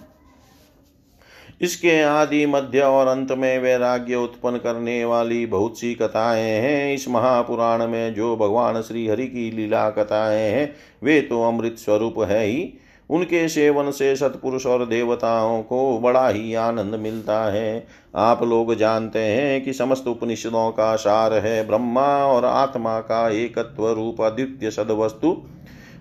इसके 1.61 2.03
आदि 2.03 2.47
मध्य 2.47 2.81
और 2.81 3.07
अंत 3.07 3.33
में 3.33 3.59
वैराग्य 3.59 4.15
उत्पन्न 4.15 4.57
करने 4.57 5.05
वाली 5.05 5.47
बहुत 5.47 5.81
सी 5.81 5.95
कथाएँ 5.95 6.43
हैं। 6.43 6.95
इस 6.95 7.09
महापुराण 7.09 7.87
में 7.87 8.15
जो 8.15 8.37
भगवान 8.37 8.83
श्री 8.83 9.09
हरि 9.09 9.27
की 9.27 9.51
लीला 9.51 9.91
कथाएँ 9.91 10.51
हैं, 10.51 10.77
वे 11.03 11.21
तो 11.21 11.43
अमृत 11.43 11.77
स्वरूप 11.79 12.15
है 12.19 12.45
ही। 12.45 12.79
उनके 13.11 13.49
सेवन 13.49 13.91
से 13.91 14.17
सत्पुरुष 14.17 14.67
और 14.67 14.87
देवताओं 14.87 15.63
को 15.63 15.99
बड़ा 15.99 16.29
ही 16.29 16.55
आनंद 16.55 16.95
मिलता 16.95 17.53
है। 17.53 17.87
आप 18.17 18.43
लोग 18.43 18.75
जानते 18.75 19.19
हैं 19.19 19.65
कि 19.65 19.73
समस्त 19.73 20.07
उपनिषदों 20.07 20.71
का 20.71 20.97
सार 20.97 21.35
है। 21.35 21.67
ब्रह्मा 21.67 22.25
और 22.25 22.45
आत्मा 22.45 23.01
का 23.01 23.29
एकत्व 23.29 23.91
रूप 23.91 24.23
अद्वितीय 24.23 24.71
सदवस्तु। 24.71 25.43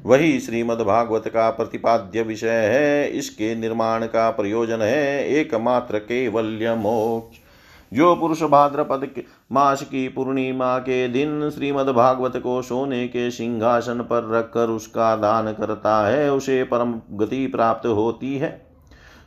वही 0.06 0.40
श्रीमद् 0.40 0.82
भागवत 0.82 1.28
का 1.28 1.50
प्रतिपाद्य 1.50 2.22
विषय 2.22 2.50
है। 2.50 3.10
इसके 3.10 3.56
निर्माण 3.56 4.06
का 4.06 4.30
प्रयोजन 4.32 4.82
है। 4.82 5.28
एकमात्र 5.28 6.00
केवल्य 6.00 6.76
मोक्ष। 6.76 7.38
जो 7.96 8.16
पुरुष 8.16 8.44
भाद्रपद 8.44 9.10
मास 9.52 9.82
की 9.82 10.08
पूर्णिमा 10.08 10.78
के 10.78 11.08
दिन 11.08 11.50
श्रीमद्भागवत 11.50 12.38
को 12.38 12.62
सोने 12.62 13.08
के 13.08 13.32
सिंहासन 13.32 14.00
पर 14.00 14.30
रखकर 14.32 14.70
उसका 14.70 15.16
दान 15.16 15.54
करता 15.54 16.08
है, 16.08 16.32
उसे 16.34 16.64
परम 16.64 17.02
गति 17.12 17.48
प्राप्त 17.48 17.88
होती 17.88 18.38
है। 18.38 18.66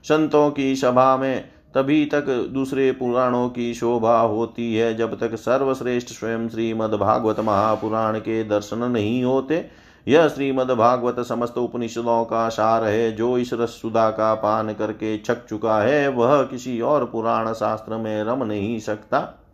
संतों 0.05 0.51
की 0.51 0.77
सभा 0.77 1.17
में 1.17 1.45
तभी 1.75 2.05
तक 2.05 2.27
दूसरे 2.53 2.93
पुराणों 2.93 3.49
की 3.49 3.75
शोभा 3.75 4.21
होती 4.21 4.75
है, 4.75 4.95
जब 4.97 5.19
तक 5.19 5.35
सर्वश्रेष्ठ 5.35 6.09
स्वयं 6.09 6.49
श्रीमद्भागवत 6.49 7.41
महापुराण 7.41 8.19
के 8.19 8.45
दर्शन 8.45 8.79
नहीं 8.79 9.25
होते। 9.25 9.88
यह 10.09 10.29
श्रीमद्भागवत 10.29 11.21
समस्त 11.21 11.59
उपनिषदों 11.59 12.25
का 12.25 12.49
सार 12.49 12.85
है, 12.85 13.13
जो 13.13 13.39
इस 13.39 13.51
रसुदा 13.53 14.11
का 14.11 14.35
पान 14.35 14.73
करके 14.73 15.19
छक 15.19 15.47
चुका 15.47 15.79
है, 15.79 16.09
वह 16.09 16.43
किसी 16.43 16.81
और 16.81 17.05
पुराण 17.05 17.53
शास्त्र 17.53 17.97
में 17.97 18.25
रम 18.25 18.45
नहीं 18.45 18.79
सकता। 18.79 19.45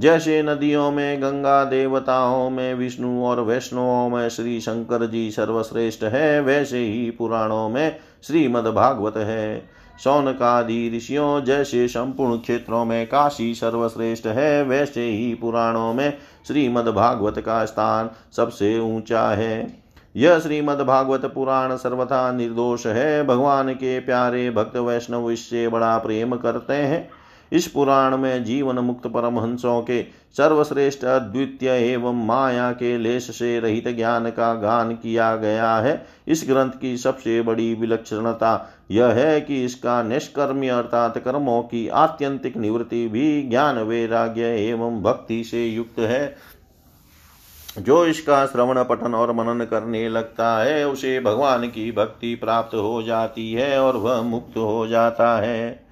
जैसे 0.00 0.42
नदियों 0.42 0.90
में, 0.90 1.22
गंगा 1.22 1.64
देवताओं 1.64 2.50
में, 2.50 2.74
विष्णु 2.74 3.24
और 3.24 3.40
वैष्णवों 3.40 4.08
में 4.08 4.28
श्री 4.28 4.60
शंकर 4.60 5.06
जी 5.06 5.30
सर्वश्रेष्ठ 5.30 6.02
है, 6.02 6.40
वैसे 6.40 6.78
ही 6.78 7.10
पुराणों 7.10 7.68
में 7.68 7.96
श्रीमद्भागवत 8.22 9.16
है। 9.16 9.77
सौनकादि 10.04 10.92
ऋषियों 10.96 11.44
जैसे 11.44 11.88
संपूर्ण 11.88 12.38
क्षेत्रों 12.38 12.84
में 12.84 13.06
काशी 13.06 13.54
सर्वश्रेष्ठ 13.54 14.26
है, 14.26 14.62
वैसे 14.62 15.04
ही 15.04 15.34
पुराणों 15.34 15.94
में 15.94 16.18
श्रीमद्भागवत 16.46 17.38
का 17.38 17.64
स्थान 17.64 18.10
सबसे 18.36 18.78
ऊँचा 18.78 19.28
है। 19.28 19.76
यह 20.16 20.38
श्रीमद्भागवत 20.38 21.24
पुराण 21.24 21.76
सर्वथा 21.76 22.32
निर्दोष 22.32 22.86
है, 22.86 23.26
भगवान 23.26 23.72
के 23.72 24.00
प्यारे 24.00 24.50
भक्त 24.50 24.76
वैष्णव 24.76 25.30
इससे 25.30 25.68
बड़ा 25.68 25.98
प्रेम 25.98 26.36
करते 26.36 26.74
हैं। 26.74 27.08
इस 27.52 27.66
पुराण 27.66 28.16
में 28.16 28.44
जीवन 28.44 28.78
मुक्त 28.78 29.06
परमहंसों 29.06 29.82
के 29.82 30.02
सर्वश्रेष्ठ 30.36 31.04
अद्वितीय 31.04 31.70
एवं 31.70 32.26
माया 32.26 32.72
के 32.72 32.98
लेश 32.98 33.30
से 33.38 33.60
रहित 33.60 33.88
ज्ञान 33.88 34.30
का 34.30 34.54
गान 34.54 34.92
किया 34.92 35.36
गया 35.36 35.76
है। 35.76 36.06
इस 36.28 36.44
ग्रंथ 36.48 36.70
की 36.80 36.96
सबसे 36.96 37.42
बड़ी 37.42 37.74
विलक्षणता 37.74 38.70
यह 38.90 39.06
है 39.06 39.40
कि 39.40 39.64
इसका 39.64 40.02
निष्कर्म्य 40.02 40.68
अर्थात 40.68 41.18
कर्मों 41.18 41.62
की 41.62 41.88
आत्यंतिक 41.88 42.56
निवृत्ति 42.56 43.08
भी 43.08 43.42
ज्ञान, 43.42 43.78
वैराग्य 43.78 44.42
एवं 44.42 45.02
भक्ति 45.02 45.44
से 45.44 45.66
युक्त 45.66 45.98
है। 45.98 46.36
जो 47.78 48.06
इसका 48.06 48.46
श्रवण, 48.46 48.84
पठन 48.84 49.14
और 49.14 49.32
मनन 49.32 49.64
करने 49.64 50.08
लगता 50.08 50.64
है, 50.64 50.88
उसे 50.88 51.20
भगवान 51.20 51.66
की 51.68 51.92
भक्ति 51.92 52.34
प्राप्त 52.34 52.74
हो 52.74 53.02
जाती 53.02 53.52
है 53.52 53.80
और 53.82 53.96
वह 53.96 54.22
मुक्त 54.22 54.56
हो 54.56 54.86
जाता 54.86 55.38
है। 55.38 55.87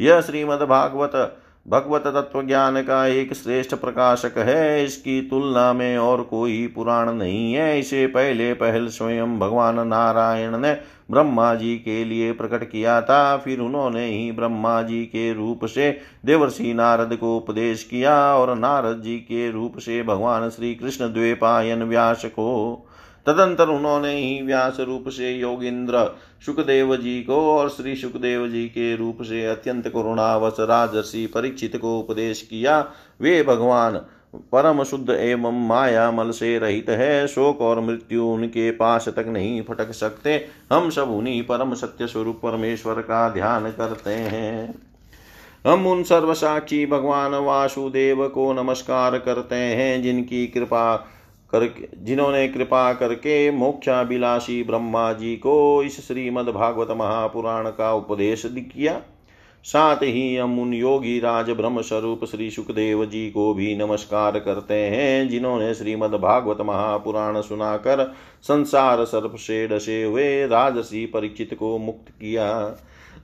यह 0.00 0.20
श्रीमद्भागवत, 0.20 1.36
भगवत 1.68 2.02
तत्व 2.06 2.42
ज्ञान 2.42 2.82
का 2.82 3.06
एक 3.06 3.34
श्रेष्ठ 3.34 3.74
प्रकाशक 3.74 4.38
है। 4.38 4.84
इसकी 4.84 5.20
तुलना 5.22 5.72
में 5.72 5.98
और 5.98 6.22
कोई 6.22 6.66
पुराण 6.66 7.12
नहीं 7.12 7.54
है। 7.54 7.78
इसे 7.78 8.06
पहले 8.06 8.52
पहल 8.54 8.86
स्वयं 8.86 9.38
भगवान 9.38 9.88
नारायण 9.88 10.58
ने 10.58 10.72
ब्रह्मा 11.10 11.54
जी 11.54 11.76
के 11.76 12.04
लिए 12.04 12.32
प्रकट 12.32 12.70
किया 12.70 13.00
था। 13.00 13.36
फिर 13.36 13.60
उन्होंने 13.60 14.06
ही 14.06 14.32
ब्रह्मा 14.32 14.82
जी 14.82 15.04
के 15.04 15.32
रूप 15.32 15.64
से 15.64 15.98
देवर्षि 16.24 16.74
नारद 16.74 17.16
को 17.16 17.36
उपदेश 17.36 17.84
किया 17.84 18.34
और 18.34 18.54
नारद 18.56 19.02
जी 19.02 19.16
के 19.16 19.50
रूप 19.50 19.78
से 19.78 20.02
भगवान 20.02 20.50
श्री 20.50 20.74
कृष्ण 20.74 21.12
द्वेपायन 21.12 21.82
व्यास 21.82 22.24
को 22.24 22.86
तदंतर 23.30 23.68
उन्होंने 23.68 24.14
ही 24.14 24.42
व्यास 24.42 24.76
रूप 24.80 25.08
से 25.08 25.32
योगिंद्र 25.32 26.16
सुखदेव 26.46 26.96
जी 26.96 27.22
को 27.22 27.34
और 27.58 27.68
श्री 27.68 27.96
सुखदेव 27.96 28.48
जी 28.48 28.66
के 28.66 28.96
रूप 28.96 29.18
से 29.22 29.46
अत्यंत 29.46 29.88
करुणावश 29.88 30.56
राजर्षि 30.60 31.26
परीक्षित 31.26 31.76
को 31.76 31.98
उपदेश 32.00 32.42
किया। 32.42 32.80
वे 33.20 33.42
भगवान 33.42 34.00
परम 34.52 34.82
शुद्ध 34.82 35.10
एवं 35.10 35.66
माया 35.68 36.10
मल 36.10 36.30
से 36.30 36.58
रहित 36.58 36.90
है। 36.90 37.26
शोक 37.26 37.60
और 37.60 37.80
मृत्यु 37.80 38.24
उनके 38.24 38.70
पास 38.70 39.08
तक 39.08 39.24
नहीं 39.28 39.62
फटक 39.62 39.92
सकते। 39.92 40.46
हम 40.72 40.90
सब 40.90 41.10
उन्हीं 41.10 41.42
परम 41.42 41.74
सत्य 41.74 42.06
स्वरूप 42.06 42.40
परमेश्वर 42.42 42.94
का 42.94 43.28
ध्यान 43.28 43.70
करते 43.70 44.10
हैं। 44.10 44.74
हम 45.66 45.86
उन 45.86 46.02
सर्वसाक्षी 46.02 46.86
भगवान 46.86 47.34
वासुदेव 47.34 48.28
को 48.28 48.52
नमस्कार 48.52 49.18
करते 49.18 49.54
हैं, 49.54 50.02
जिनकी 50.02 50.46
कृपा 50.46 51.06
करके, 51.52 51.88
जिन्होंने 52.04 52.48
कृपा 52.48 52.92
करके 52.92 53.50
मोक्षाभिलाषी 53.50 54.62
ब्रह्मा 54.62 55.12
जी 55.12 55.36
को 55.36 55.82
इस 55.82 56.06
श्रीमद् 56.08 56.48
भागवत 56.48 56.90
महापुराण 56.90 57.70
का 57.70 57.92
उपदेश 57.92 58.42
किया 58.46 59.00
साथ 59.64 59.96
ही 59.96 60.36
हम 60.36 60.58
उन 60.60 60.72
योगी 60.74 61.18
राज 61.20 61.50
ब्रह्म 61.50 61.80
स्वरूप 61.80 62.24
श्री 62.24 62.50
सुखदेव 62.50 63.04
जी 63.04 63.28
को 63.30 63.52
भी 63.54 63.74
नमस्कार 63.76 64.38
करते 64.38 64.74
हैं, 64.74 65.28
जिन्होंने 65.28 65.72
श्रीमद् 65.74 66.14
भागवत 66.14 66.60
महापुराण 66.60 67.40
सुनाकर 67.40 68.04
संसार 68.42 69.04
सर्प 69.04 69.34
से 69.36 69.66
डसे 69.68 70.02
हुए 70.02 70.46
राजसी 70.46 71.04
परिचित 71.06 71.54
को 71.54 71.76
मुक्त 71.78 72.10
किया। 72.10 72.48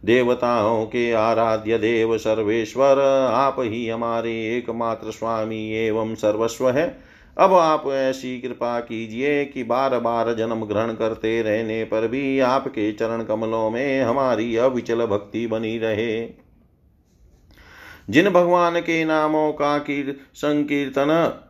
देवताओं 0.04 0.84
के 0.86 1.10
आराध्य 1.12 1.78
देव 1.78 2.16
सर्वेश्वर, 2.18 3.00
आप 3.32 3.56
ही 3.58 3.88
हमारे 3.88 4.32
एकमात्र 4.56 5.10
स्वामी 5.10 5.70
एवं 5.76 6.14
सर्वस्व 6.14 6.70
है। 6.70 7.05
अब 7.38 7.54
आप 7.54 7.86
ऐसी 7.86 8.40
कृपा 8.40 8.80
कीजिए 8.80 9.44
कि 9.44 9.64
बार 9.64 9.98
बार 9.98 10.34
जन्म 10.34 10.64
ग्रहण 10.64 10.92
करते 10.92 11.42
रहने 11.42 11.84
पर 11.84 12.08
भी 12.08 12.40
आपके 12.40 12.92
चरण 12.92 13.24
कमलों 13.24 13.70
में 13.70 14.02
हमारी 14.02 14.56
अविचल 14.56 15.06
भक्ति 15.06 15.46
बनी 15.46 15.78
रहे। 15.78 16.28
जिन 18.10 18.30
भगवान 18.30 18.80
के 18.80 19.04
नामों 19.04 19.52
का 19.52 19.78
संकीर्तन 20.34 21.40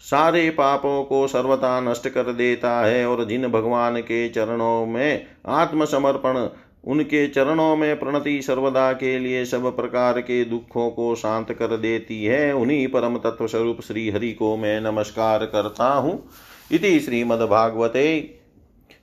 सारे 0.00 0.50
पापों 0.50 1.04
को 1.04 1.26
सर्वथा 1.26 1.80
नष्ट 1.80 2.08
कर 2.08 2.32
देता 2.32 2.80
है 2.80 3.06
और 3.06 3.24
जिन 3.24 3.48
भगवान 3.48 4.00
के 4.00 4.28
चरणों 4.28 4.86
में 4.86 5.26
आत्मसमर्पण 5.46 6.48
उनके 6.84 7.28
चरणों 7.28 7.76
में 7.76 7.98
प्रणति 7.98 8.42
सर्वदा 8.42 8.92
के 8.92 9.18
लिए 9.18 9.44
सब 9.44 9.76
प्रकार 9.76 10.20
के 10.20 10.44
दुखों 10.44 10.90
को 10.90 11.14
शांत 11.14 11.52
कर 11.52 11.76
देती 11.76 12.24
है। 12.24 12.52
उन्हीं 12.52 12.88
परम 12.88 13.16
तत्व 13.16 13.46
स्वरूप 13.46 13.80
श्री 13.80 14.10
हरि 14.10 14.32
को 14.32 14.56
मैं 14.56 14.80
नमस्कार 14.80 15.46
करता 15.46 15.88
हूँ। 15.88 16.28
इति 16.72 17.00
श्रीमद्भागवते 17.00 18.34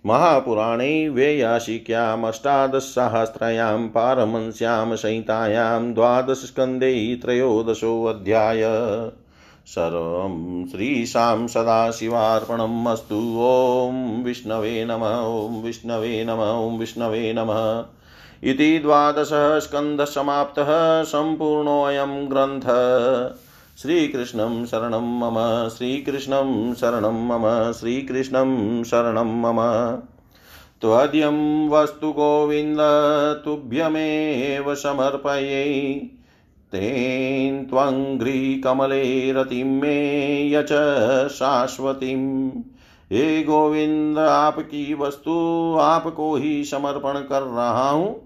महापुराणे 0.06 1.10
वेयाशिक्यामष्टादशसहस्रयां 1.10 3.88
पारमंस्यां 3.88 4.96
संहितायां 4.96 5.94
द्वादशस्कन्धे 5.94 7.16
त्रयोदशोऽध्याय। 7.16 8.62
सर्वं 9.68 10.68
श्रीशां 10.68 11.48
सदाशिवार्पणम् 11.48 12.88
अस्तु। 12.88 13.38
ॐ 13.40 14.24
विष्णवे 14.24 14.86
नमः, 14.86 15.20
ॐ 15.20 15.62
विष्णवे 15.62 16.26
नमः, 16.26 16.52
ॐ 16.52 16.78
विष्णवे 16.78 17.34
नमः। 17.34 17.86
इति 18.44 18.80
द्वादशः 18.80 19.60
स्कन्धसमाप्तः 19.60 21.04
सम्पूर्णोऽयं 21.04 22.32
ग्रन्थः। 22.32 23.36
श्रीकृष्णं 23.82 24.66
शरणं 24.66 25.20
मम, 25.20 25.70
श्रीकृष्णं 25.70 26.74
शरणं 26.74 27.28
मम, 27.28 27.72
श्रीकृष्णं 27.72 28.84
शरणं 28.84 29.42
मम। 29.42 29.98
त्वद्यं 30.82 31.70
वस्तु 31.70 32.12
गोविन्द, 32.12 32.78
तुभ्यमेव 33.46 34.76
समर्पयै। 34.76 36.02
तेन 36.76 37.64
त्वङ्घ्रिकमले 37.64 39.32
रतिं 39.32 39.66
मे 39.66 39.96
यच 40.52 40.72
शाश्वतीं। 41.30 42.50
हे 43.12 43.44
गोविंद 43.44 44.20
आपकी 44.20 44.94
वस्तु 44.94 45.36
आपको 45.82 46.36
ही 46.36 46.64
समर्पण 46.64 47.20
कर 47.20 47.42
रहा 47.42 47.90
हूँ। 47.90 48.22